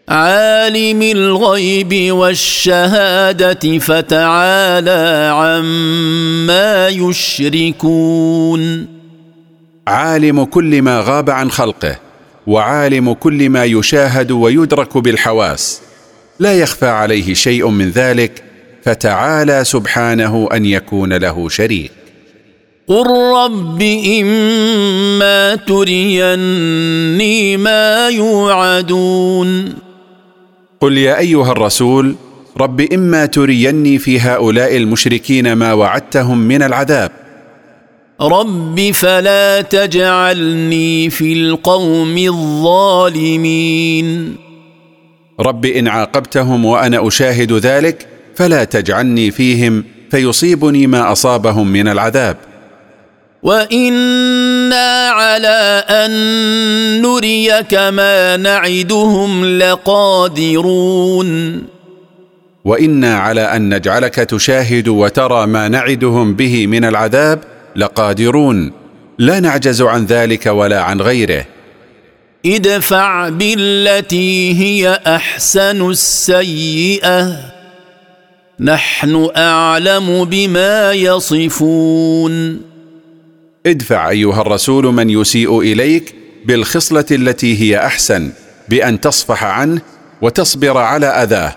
عالم 0.09 1.01
الغيب 1.01 2.13
والشهادة 2.13 3.79
فتعالى 3.79 5.31
عما 5.33 6.87
يشركون. 6.89 8.87
عالم 9.87 10.43
كل 10.43 10.81
ما 10.81 11.01
غاب 11.01 11.29
عن 11.29 11.51
خلقه 11.51 11.99
وعالم 12.47 13.13
كل 13.13 13.49
ما 13.49 13.63
يشاهد 13.65 14.31
ويدرك 14.31 14.97
بالحواس. 14.97 15.81
لا 16.39 16.53
يخفى 16.53 16.87
عليه 16.87 17.33
شيء 17.33 17.69
من 17.69 17.89
ذلك 17.89 18.43
فتعالى 18.83 19.63
سبحانه 19.63 20.49
أن 20.53 20.65
يكون 20.65 21.13
له 21.13 21.49
شريك. 21.49 21.91
قل 22.87 23.07
رب 23.35 23.81
اما 24.21 25.55
تريني 25.55 27.57
ما 27.57 28.09
يوعدون. 28.09 29.73
قل 30.81 30.97
يا 30.97 31.17
ايها 31.17 31.51
الرسول 31.51 32.15
رب 32.57 32.81
اما 32.81 33.25
تريني 33.25 33.97
في 33.97 34.19
هؤلاء 34.19 34.77
المشركين 34.77 35.53
ما 35.53 35.73
وعدتهم 35.73 36.37
من 36.37 36.63
العذاب. 36.63 37.11
رب 38.21 38.91
فلا 38.93 39.61
تجعلني 39.61 41.09
في 41.09 41.33
القوم 41.33 42.17
الظالمين. 42.17 44.05
رب 45.39 45.65
إن 45.65 45.87
عاقبتهم 45.87 46.65
وأنا 46.65 47.07
أشاهد 47.07 47.53
ذلك 47.53 48.07
فلا 48.35 48.63
تجعلني 48.63 49.31
فيهم 49.31 49.83
فيصيبني 50.11 50.87
ما 50.87 51.11
أصابهم 51.11 51.67
من 51.67 51.87
العذاب. 51.87 52.37
وإنا 53.43 55.09
على 55.09 55.83
أن 55.89 56.11
نريك 57.01 57.73
ما 57.73 58.37
نعدهم 58.37 59.45
لقادرون. 59.45 61.29
وإنا 62.65 63.17
على 63.17 63.41
أن 63.41 63.75
نجعلك 63.75 64.15
تشاهد 64.15 64.87
وترى 64.87 65.45
ما 65.45 65.67
نعدهم 65.67 66.33
به 66.33 66.67
من 66.67 66.85
العذاب 66.85 67.39
لقادرون. 67.75 68.71
لا 69.17 69.39
نعجز 69.39 69.81
عن 69.81 70.05
ذلك 70.05 70.45
ولا 70.45 70.81
عن 70.81 71.01
غيره. 71.01 71.45
ادفع 72.45 73.29
بالتي 73.29 74.53
هي 74.53 75.01
أحسن 75.07 75.89
السيئة. 75.89 77.37
نحن 78.59 79.29
أعلم 79.37 80.25
بما 80.25 80.93
يصفون. 80.93 82.61
ادفع 83.65 84.09
أيها 84.09 84.41
الرسول 84.41 84.85
من 84.85 85.09
يسيء 85.09 85.59
إليك 85.59 86.15
بالخصلة 86.45 87.05
التي 87.11 87.61
هي 87.61 87.77
أحسن 87.85 88.31
بأن 88.69 89.01
تصفح 89.01 89.43
عنه 89.43 89.81
وتصبر 90.21 90.77
على 90.77 91.05
أذاه. 91.05 91.55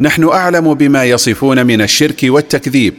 نحن 0.00 0.28
أعلم 0.28 0.74
بما 0.74 1.04
يصفون 1.04 1.66
من 1.66 1.82
الشرك 1.82 2.18
والتكذيب 2.22 2.94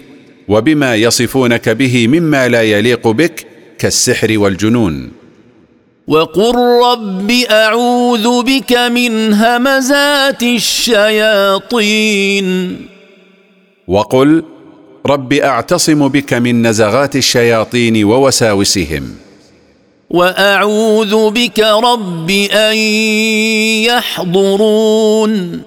وبما 0.47 0.95
يصفونك 0.95 1.69
به 1.69 2.07
مما 2.07 2.47
لا 2.47 2.61
يليق 2.61 3.07
بك 3.07 3.45
كالسحر 3.79 4.37
والجنون. 4.37 5.24
وقل 6.07 6.55
رب 6.91 7.31
اعوذ 7.31 8.43
بك 8.43 8.73
من 8.73 9.33
همزات 9.33 10.43
الشياطين 10.43 12.47
وقل 13.87 14.43
رب 15.05 15.33
اعتصم 15.33 16.07
بك 16.07 16.33
من 16.33 16.67
نزغات 16.67 17.15
الشياطين 17.15 18.03
ووساوسهم. 18.03 19.15
واعوذ 20.09 21.29
بك 21.29 21.59
رب 21.59 22.29
ان 22.51 22.77
يحضرون 23.89 25.61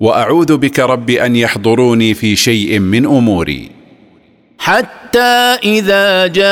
واعوذ 0.00 0.56
بك 0.56 0.80
رب 0.80 1.10
ان 1.10 1.36
يحضروني 1.36 2.14
في 2.14 2.36
شيء 2.36 2.78
من 2.78 3.06
اموري. 3.06 3.79
حتى 4.60 5.58
إذا 5.64 6.26
جاء 6.26 6.44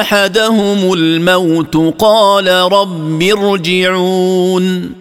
أحدهم 0.00 0.92
الموت 0.92 1.76
قال 1.98 2.48
رب 2.48 3.22
ارجعون. 3.22 4.92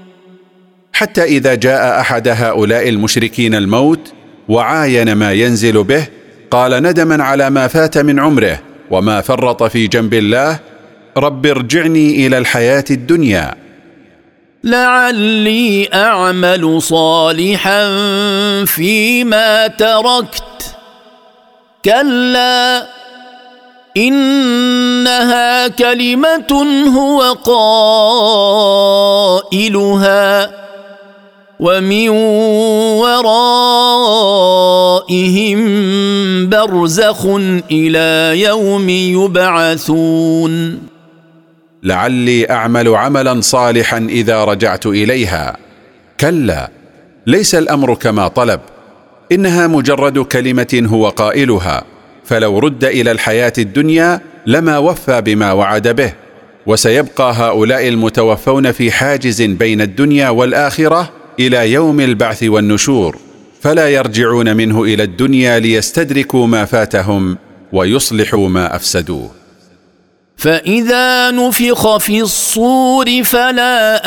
حتى 0.94 1.24
إذا 1.24 1.56
جاء 1.56 2.00
أحد 2.00 2.28
هؤلاء 2.28 2.90
المشركين 2.90 3.56
الموت 3.56 4.14
وعاين 4.50 5.14
ما 5.14 5.34
ينزل 5.34 5.84
به 5.84 6.08
قال 6.52 6.84
ندما 6.84 7.24
على 7.24 7.50
ما 7.50 7.68
فات 7.68 7.98
من 7.98 8.20
عمره 8.20 8.60
وما 8.92 9.22
فرط 9.22 9.64
في 9.64 9.88
جنب 9.88 10.14
الله 10.14 10.60
رب 11.18 11.46
ارجعني 11.46 12.28
إلى 12.28 12.38
الحياة 12.38 12.86
الدنيا. 12.92 13.56
لعلي 14.64 15.90
أعمل 15.94 16.82
صالحا 16.82 17.86
فيما 18.66 19.68
تركت. 19.68 20.71
كلا 21.86 22.88
إنها 23.98 25.68
كلمة 25.68 26.66
هو 26.98 27.22
قائلها 29.44 30.52
ومن 31.60 32.10
ورائهم 33.00 33.70
برزخ 36.50 37.26
إلى 37.72 38.42
يوم 38.42 38.90
يبعثون. 38.90 40.80
لعلي 41.84 42.50
أعمل 42.50 42.88
عملا 42.96 43.42
صالحا 43.42 43.98
إذا 43.98 44.44
رجعت 44.44 44.86
إليها. 44.86 45.58
كلا 46.20 46.70
ليس 47.28 47.56
الأمر 47.56 47.94
كما 47.94 48.28
طلب. 48.28 48.60
إنها 49.32 49.68
مجرد 49.68 50.20
كلمة 50.20 50.84
هو 50.86 51.10
قائلها 51.10 51.84
فلو 52.26 52.60
رد 52.60 52.84
إلى 52.84 53.12
الحياة 53.12 53.54
الدنيا 53.58 54.22
لما 54.46 54.78
وفى 54.78 55.22
بما 55.22 55.52
وعد 55.52 55.88
به 55.88 56.14
وسيبقى 56.66 57.34
هؤلاء 57.34 57.88
المتوفون 57.88 58.72
في 58.72 58.92
حاجز 58.92 59.42
بين 59.42 59.82
الدنيا 59.82 60.30
والآخرة 60.30 61.10
إلى 61.40 61.72
يوم 61.72 62.00
البعث 62.00 62.44
والنشور 62.44 63.18
فلا 63.62 63.90
يرجعون 63.90 64.58
منه 64.58 64.84
إلى 64.84 65.04
الدنيا 65.04 65.60
ليستدركوا 65.60 66.48
ما 66.48 66.66
فاتهم 66.66 67.38
ويصلحوا 67.74 68.50
ما 68.50 68.76
أفسدوه. 68.76 69.41
فإذا 70.42 71.32
نفخ 71.32 71.98
في 71.98 72.22
الصور 72.22 73.24
فلا 73.24 74.02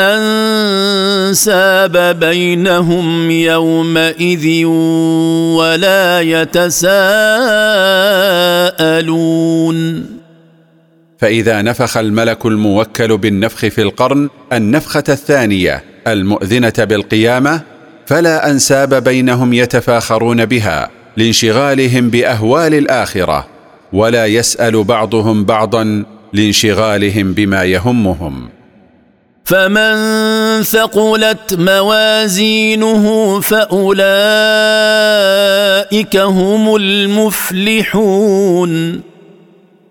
أنساب 1.29 1.97
بينهم 2.21 3.31
يومئذ 3.31 4.65
ولا 5.57 6.21
يتساءلون. 6.21 6.87
فإذا 11.19 11.63
نفخ 11.63 11.97
الملك 11.97 12.47
الموكل 12.47 13.19
بالنفخ 13.19 13.59
في 13.59 13.83
القرن 13.83 14.29
النفخة 14.53 15.05
الثانية 15.09 15.85
المؤذنة 16.07 16.73
بالقيامة 16.79 17.61
فلا 18.07 18.51
أنساب 18.51 19.05
بينهم 19.05 19.53
يتفاخرون 19.53 20.45
بها 20.45 20.91
لانشغالهم 21.17 22.09
بأهوال 22.11 22.75
الآخرة 22.75 23.47
ولا 23.93 24.27
يسأل 24.27 24.85
بعضهم 24.85 25.45
بعضا 25.45 26.05
لانشغالهم 26.35 27.33
بما 27.33 27.65
يهمهم. 27.65 28.49
فمن 29.45 29.95
ثقلت 30.63 31.55
موازينه 31.59 33.41
فأولئك 33.41 33.97
هم 36.17 36.77
المفلحون. 36.77 38.71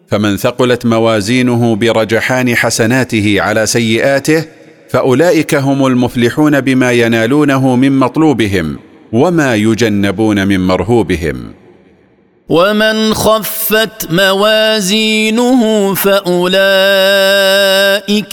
فمن 0.07 0.37
ثقلت 0.37 0.85
موازينه 0.85 1.75
برجحان 1.75 2.55
حسناته 2.55 3.41
على 3.41 3.65
سيئاته 3.65 4.45
فأولئك 4.89 5.55
هم 5.55 5.85
المفلحون 5.85 6.61
بما 6.61 6.91
ينالونه 6.91 7.75
من 7.75 7.99
مطلوبهم 7.99 8.79
وما 9.11 9.55
يجنبون 9.55 10.47
من 10.47 10.59
مرهوبهم. 10.59 11.62
ومن 12.49 13.13
خفت 13.13 14.11
موازينه 14.11 15.93
فاولئك 15.93 16.55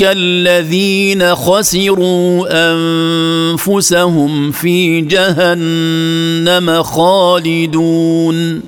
الذين 0.03 1.35
خسروا 1.35 2.47
انفسهم 3.55 4.51
في 4.51 5.01
جهنم 5.01 6.83
خالدون 6.83 8.63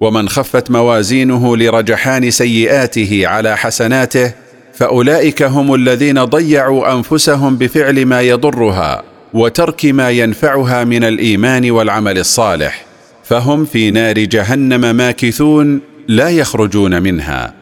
ومن 0.00 0.28
خفت 0.28 0.70
موازينه 0.70 1.56
لرجحان 1.56 2.30
سيئاته 2.30 3.22
على 3.26 3.56
حسناته 3.56 4.32
فاولئك 4.74 5.42
هم 5.42 5.74
الذين 5.74 6.24
ضيعوا 6.24 6.92
انفسهم 6.92 7.56
بفعل 7.56 8.06
ما 8.06 8.20
يضرها 8.22 9.02
وترك 9.34 9.84
ما 9.84 10.10
ينفعها 10.10 10.84
من 10.84 11.04
الايمان 11.04 11.70
والعمل 11.70 12.18
الصالح 12.18 12.85
فهم 13.28 13.64
في 13.64 13.90
نار 13.90 14.18
جهنم 14.18 14.96
ماكثون 14.96 15.80
لا 16.08 16.28
يخرجون 16.28 17.02
منها. 17.02 17.54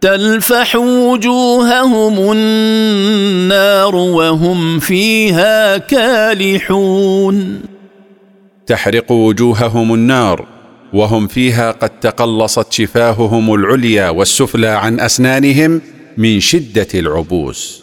تلفح 0.00 0.76
وجوههم 0.76 2.32
النار 2.32 3.94
وهم 3.96 4.78
فيها 4.78 5.78
كالحون. 5.78 7.60
تحرق 8.66 9.12
وجوههم 9.12 9.94
النار 9.94 10.46
وهم 10.92 11.26
فيها 11.26 11.70
قد 11.70 11.90
تقلصت 12.00 12.72
شفاههم 12.72 13.54
العليا 13.54 14.08
والسفلى 14.10 14.68
عن 14.68 15.00
أسنانهم 15.00 15.80
من 16.16 16.40
شدة 16.40 16.88
العبوس. 16.94 17.79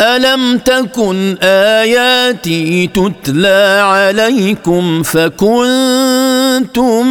الم 0.00 0.58
تكن 0.58 1.36
اياتي 1.42 2.86
تتلى 2.86 3.82
عليكم 3.84 5.02
فكنتم 5.02 7.04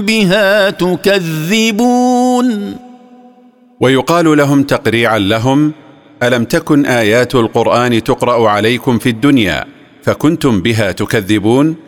بها 0.00 0.70
تكذبون 0.70 2.76
ويقال 3.80 4.36
لهم 4.36 4.62
تقريعا 4.62 5.18
لهم 5.18 5.72
ألم 6.22 6.44
تكن 6.44 6.86
آيات 6.86 7.34
القرآن 7.34 8.04
تقرأ 8.04 8.50
عليكم 8.50 8.98
في 8.98 9.08
الدنيا 9.08 9.64
فكنتم 10.02 10.60
بها 10.60 10.92
تكذبون؟ 10.92 11.85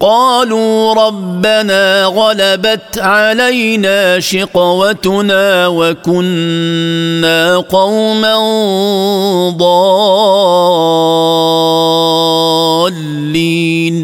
قالوا 0.00 0.94
ربنا 0.94 2.04
غلبت 2.04 2.98
علينا 2.98 4.20
شقوتنا 4.20 5.66
وكنا 5.66 7.56
قوما 7.56 8.36
ضالين. 12.76 13.96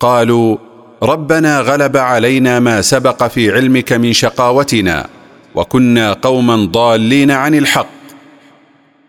قالوا 0.00 0.56
ربنا 1.02 1.60
غلب 1.60 1.96
علينا 1.96 2.60
ما 2.60 2.82
سبق 2.82 3.26
في 3.26 3.50
علمك 3.50 3.92
من 3.92 4.12
شقاوتنا 4.12 5.06
وكنا 5.54 6.12
قوما 6.12 6.68
ضالين 6.72 7.30
عن 7.30 7.54
الحق. 7.54 8.03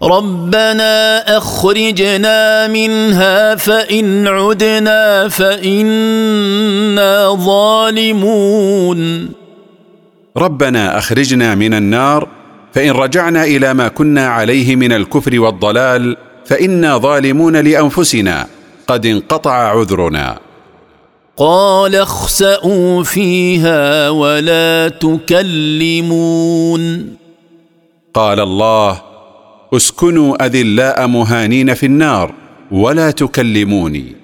ربنا 0.06 1.38
أخرجنا 1.38 2.68
منها 2.68 3.56
فإن 3.56 4.28
عدنا 4.28 5.30
فإنا 5.30 7.36
ظالمون. 7.36 9.30
ربنا 10.38 10.97
أخرجنا 10.97 11.56
من 11.56 11.74
النار 11.74 12.28
فإن 12.74 12.91
رجعنا 12.91 13.43
إلى 13.43 13.74
ما 13.74 13.88
كنا 13.88 14.28
عليه 14.28 14.76
من 14.76 14.91
الكفر 14.91 15.39
والضلال 15.39 16.18
فإنا 16.45 16.97
ظالمون 16.97 17.58
لأنفسنا 17.58 18.47
قد 18.88 19.06
انقطع 19.06 19.51
عذرنا. 19.51 20.39
قال 21.38 21.95
اخسئوا 21.95 23.03
فيها 23.03 24.10
ولا 24.10 24.89
تكلمون. 24.89 26.82
قال 28.14 28.39
الله 28.39 29.14
اسكنوا 29.74 30.45
أذلاء 30.45 31.07
مهانين 31.07 31.74
في 31.74 31.86
النار 31.86 32.34
ولا 32.72 33.11
تكلموني. 33.11 34.16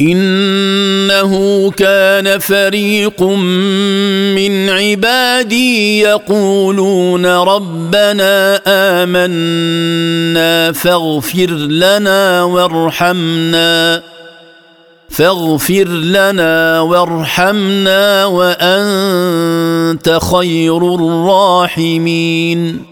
إنه 0.00 1.70
كان 1.70 2.38
فريق 2.38 3.22
من 4.34 4.68
عبادي 4.68 6.00
يقولون 6.00 7.26
ربنا 7.26 8.60
آمنا 8.66 10.72
فاغفر 10.72 11.50
لنا 11.50 12.42
وارحمنا 12.42 14.02
فاغفر 15.08 15.88
لنا 15.88 16.80
وارحمنا 16.80 18.24
وأنت 18.24 20.18
خير 20.32 20.94
الراحمين. 20.94 22.82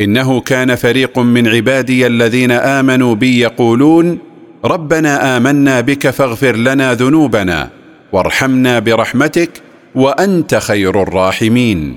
إنه 0.00 0.40
كان 0.40 0.74
فريق 0.74 1.18
من 1.18 1.48
عبادي 1.48 2.06
الذين 2.06 2.50
آمنوا 2.50 3.14
بي 3.14 3.40
يقولون 3.40 4.18
ربنا 4.64 5.36
آمنا 5.36 5.80
بك 5.80 6.10
فاغفر 6.10 6.56
لنا 6.56 6.94
ذنوبنا 6.94 7.70
وارحمنا 8.12 8.78
برحمتك 8.78 9.50
وأنت 9.94 10.54
خير 10.54 11.02
الراحمين. 11.02 11.96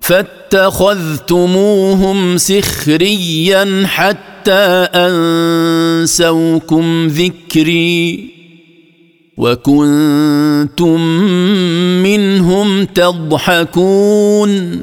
فاتخذتموهم 0.00 2.36
سخريا 2.36 3.86
حتى 3.86 4.88
أنسوكم 4.94 7.06
ذكري 7.06 8.30
وكنتم 9.36 11.00
منهم 12.02 12.84
تضحكون. 12.84 14.80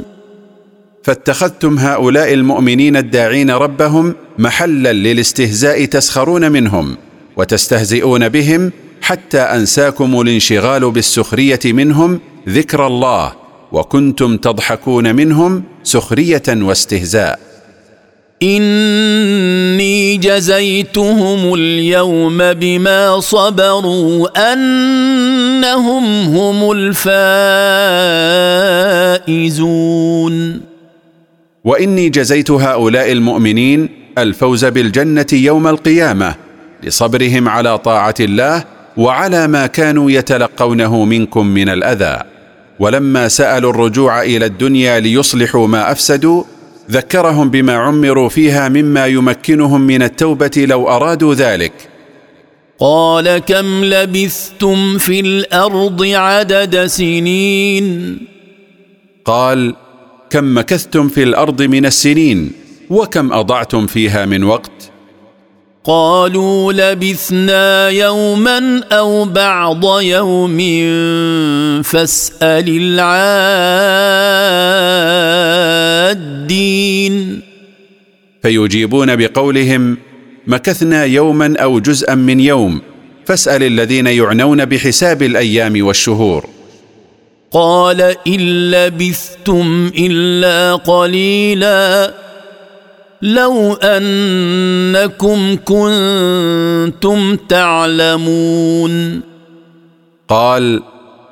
فاتخذتم 1.08 1.80
هؤلاء 1.80 2.34
المؤمنين 2.34 2.98
الداعين 2.98 3.52
ربهم 3.52 4.16
محلا 4.38 4.94
للاستهزاء 4.94 5.86
تسخرون 5.86 6.52
منهم 6.52 6.98
وتستهزئون 7.38 8.30
بهم 8.30 8.72
حتى 9.02 9.40
أنساكم 9.40 10.22
الانشغال 10.22 10.92
بالسخرية 10.92 11.60
منهم 11.66 12.20
ذكر 12.50 12.88
الله 12.88 13.34
وكنتم 13.72 14.38
تضحكون 14.38 15.16
منهم 15.16 15.64
سخرية 15.84 16.44
واستهزاء. 16.48 17.40
إني 18.44 20.18
جزيتهم 20.18 21.54
اليوم 21.54 22.38
بما 22.38 23.20
صبروا 23.20 24.54
أنهم 24.54 26.04
هم 26.36 26.72
الفائزون. 29.28 30.67
وإني 31.68 32.10
جزيت 32.10 32.52
هؤلاء 32.52 33.12
المؤمنين 33.12 33.90
الفوز 34.18 34.66
بالجنة 34.66 35.26
يوم 35.34 35.68
القيامة 35.68 36.36
لصبرهم 36.84 37.50
على 37.50 37.78
طاعة 37.78 38.16
الله 38.20 38.64
وعلى 38.98 39.48
ما 39.48 39.68
كانوا 39.68 40.12
يتلقونه 40.12 41.06
منكم 41.06 41.48
من 41.48 41.70
الأذى. 41.70 42.20
ولما 42.80 43.28
سألوا 43.28 43.72
الرجوع 43.72 44.22
إلى 44.22 44.46
الدنيا 44.46 45.00
ليصلحوا 45.00 45.68
ما 45.68 45.92
أفسدوا 45.92 46.44
ذكرهم 46.92 47.50
بما 47.50 47.74
عمروا 47.74 48.30
فيها 48.30 48.70
مما 48.70 49.06
يمكنهم 49.08 49.82
من 49.82 50.04
التوبة 50.04 50.66
لو 50.70 50.90
أرادوا 50.90 51.34
ذلك. 51.34 51.74
قال 52.80 53.38
كم 53.38 53.84
لبثتم 53.84 54.98
في 54.98 55.20
الأرض 55.20 56.04
عدد 56.04 56.86
سنين؟ 56.86 58.18
قال 59.26 59.76
كم 60.30 60.58
مكثتم 60.58 61.08
في 61.08 61.24
الأرض 61.24 61.62
من 61.62 61.86
السنين 61.86 62.52
وكم 62.90 63.34
أضعتم 63.34 63.88
فيها 63.88 64.26
من 64.26 64.44
وقت؟ 64.44 64.92
قالوا 65.84 66.74
لبثنا 66.74 67.90
يوما 67.90 68.84
أو 68.92 69.26
بعض 69.26 70.02
يوم 70.02 70.58
فاسأل 71.84 72.98
العادين. 76.18 77.42
فيجيبون 78.42 79.16
بقولهم 79.16 79.98
مكثنا 80.48 81.06
يوما 81.06 81.56
أو 81.58 81.80
جزءا 81.80 82.16
من 82.16 82.40
يوم 82.40 82.82
فاسأل 83.26 83.64
الذين 83.64 84.08
يعنون 84.08 84.66
بحساب 84.66 85.24
الأيام 85.24 85.86
والشهور. 85.86 86.57
قال 87.52 88.02
إن 88.28 88.72
لبثتم 88.72 89.92
إلا 89.98 90.76
قليلا 90.76 92.14
لو 93.22 93.74
أنكم 93.74 95.58
كنتم 95.66 97.36
تعلمون. 97.36 99.22
قال 100.28 100.84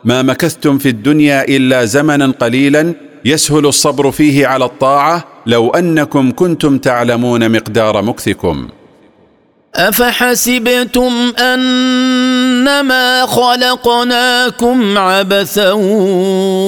ما 0.04 0.22
مكثتم 0.22 0.78
في 0.78 0.90
الدنيا 0.90 1.48
إلا 1.48 1.86
زمنا 1.86 2.32
قليلا 2.40 2.94
يسهل 3.26 3.66
الصبر 3.66 4.12
فيه 4.12 4.48
على 4.48 4.66
الطاعة 4.66 5.26
لو 5.46 5.70
أنكم 5.70 6.32
كنتم 6.32 6.78
تعلمون 6.78 7.52
مقدار 7.52 8.02
مكثكم. 8.02 8.68
أفحسبتم 9.76 11.34
أنما 11.40 13.26
خلقناكم 13.26 14.98
عبثا 14.98 15.72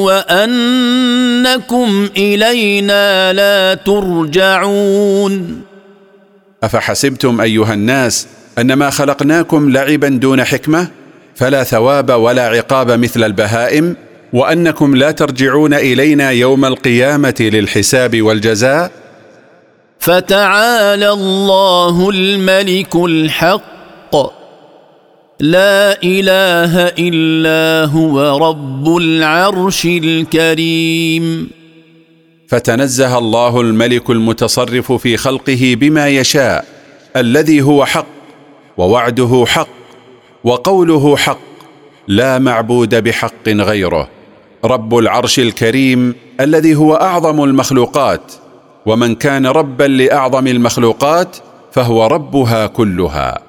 وأنكم 0.04 2.10
إلينا 2.18 3.34
لا 3.34 3.74
ترجعون 3.74 5.62
أفحسبتم 6.64 7.42
أيها 7.42 7.74
الناس 7.74 8.28
أنما 8.58 8.90
خلقناكم 8.90 9.70
لعبا 9.70 10.10
دون 10.10 10.44
حكمة؟ 10.44 10.88
فلا 11.36 11.64
ثواب 11.64 12.10
ولا 12.10 12.48
عقاب 12.48 12.92
مثل 12.92 13.24
البهائم 13.24 13.96
وأنكم 14.34 14.96
لا 14.96 15.12
ترجعون 15.12 15.74
إلينا 15.74 16.32
يوم 16.32 16.66
القيامة 16.66 17.36
للحساب 17.40 18.22
والجزاء؟ 18.22 18.92
فتعالى 20.00 21.12
الله 21.12 22.10
الملك 22.10 22.96
الحق. 22.96 24.16
لا 25.40 26.04
إله 26.04 26.88
إلا 26.88 27.92
هو 27.92 28.38
رب 28.50 28.98
العرش 28.98 29.86
الكريم. 29.86 31.50
فتنزه 32.48 33.18
الله 33.18 33.62
الملك 33.62 34.10
المتصرف 34.10 34.92
في 34.92 35.18
خلقه 35.18 35.76
بما 35.80 36.08
يشاء 36.08 36.66
الذي 37.16 37.62
هو 37.62 37.86
حق 37.86 38.08
ووعده 38.78 39.44
حق 39.48 39.68
وقوله 40.44 41.18
حق 41.18 41.40
لا 42.08 42.40
معبود 42.40 42.96
بحق 42.96 43.50
غيره. 43.50 44.10
رب 44.66 44.98
العرش 44.98 45.40
الكريم 45.40 46.16
الذي 46.40 46.76
هو 46.76 46.96
أعظم 46.96 47.44
المخلوقات. 47.44 48.34
ومن 48.88 49.16
كان 49.16 49.46
ربا 49.46 49.84
لأعظم 49.84 50.48
المخلوقات 50.48 51.38
فهو 51.72 52.08
ربها 52.08 52.68
كلها. 52.68 53.40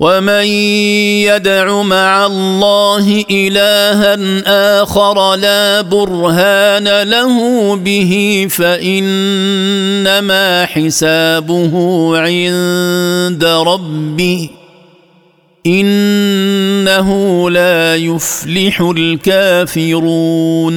ومن 0.00 0.44
يدع 1.24 1.82
مع 1.82 2.26
الله 2.26 3.24
إلها 3.30 4.42
آخر 4.82 5.34
لا 5.34 5.80
برهان 5.80 7.02
له 7.02 7.76
به 7.76 8.46
فإنما 8.50 10.66
حسابه 10.66 11.72
عند 12.18 13.44
ربه. 13.44 14.50
إنه 15.66 17.50
لا 17.50 17.96
يفلح 17.96 18.80
الكافرون. 18.96 20.74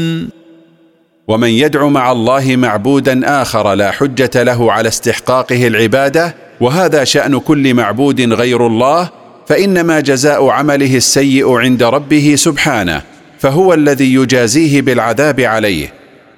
ومن 1.28 1.50
يدع 1.50 1.88
مع 1.88 2.12
الله 2.12 2.56
معبودا 2.56 3.42
آخر 3.42 3.74
لا 3.74 3.92
حجة 3.92 4.44
له 4.44 4.72
على 4.72 4.88
استحقاقه 4.88 5.68
العبادة 5.68 6.36
وهذا 6.60 7.04
شأن 7.04 7.38
كل 7.38 7.74
معبود 7.74 8.22
غير 8.22 8.68
الله 8.68 9.10
فإنما 9.48 10.00
جزاء 10.00 10.48
عمله 10.48 10.96
السيء 10.96 11.52
عند 11.52 11.84
ربه 11.84 12.36
سبحانه 12.38 13.02
فهو 13.40 13.74
الذي 13.74 14.14
يجازيه 14.14 14.82
بالعذاب 14.82 15.40
عليه. 15.40 15.94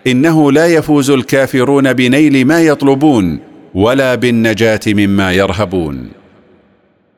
إنه 0.08 0.52
لا 0.52 0.68
يفوز 0.68 1.10
الكافرون 1.10 1.94
بنيل 1.94 2.46
ما 2.46 2.62
يطلبون 2.62 3.40
ولا 3.74 4.16
بالنجاة 4.16 4.80
مما 4.88 5.34
يرهبون. 5.34 6.19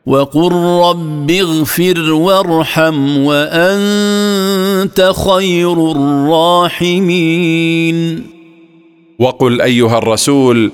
وقل 0.06 0.52
رب 0.90 1.32
اغفر 1.32 2.12
وارحم 2.12 3.18
وأنت 3.18 5.12
خير 5.26 5.92
الراحمين. 5.92 8.28
وقل 9.20 9.62
أيها 9.62 9.98
الرسول 9.98 10.72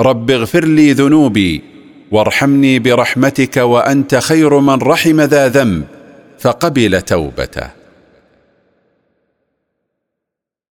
رب 0.00 0.30
اغفر 0.30 0.64
لي 0.64 0.92
ذنوبي 0.92 1.62
وارحمني 2.10 2.78
برحمتك 2.78 3.56
وأنت 3.56 4.14
خير 4.14 4.58
من 4.58 4.74
رحم 4.74 5.20
ذا 5.20 5.48
ذنب 5.48 5.84
فقبل 6.38 7.02
توبته. 7.02 7.81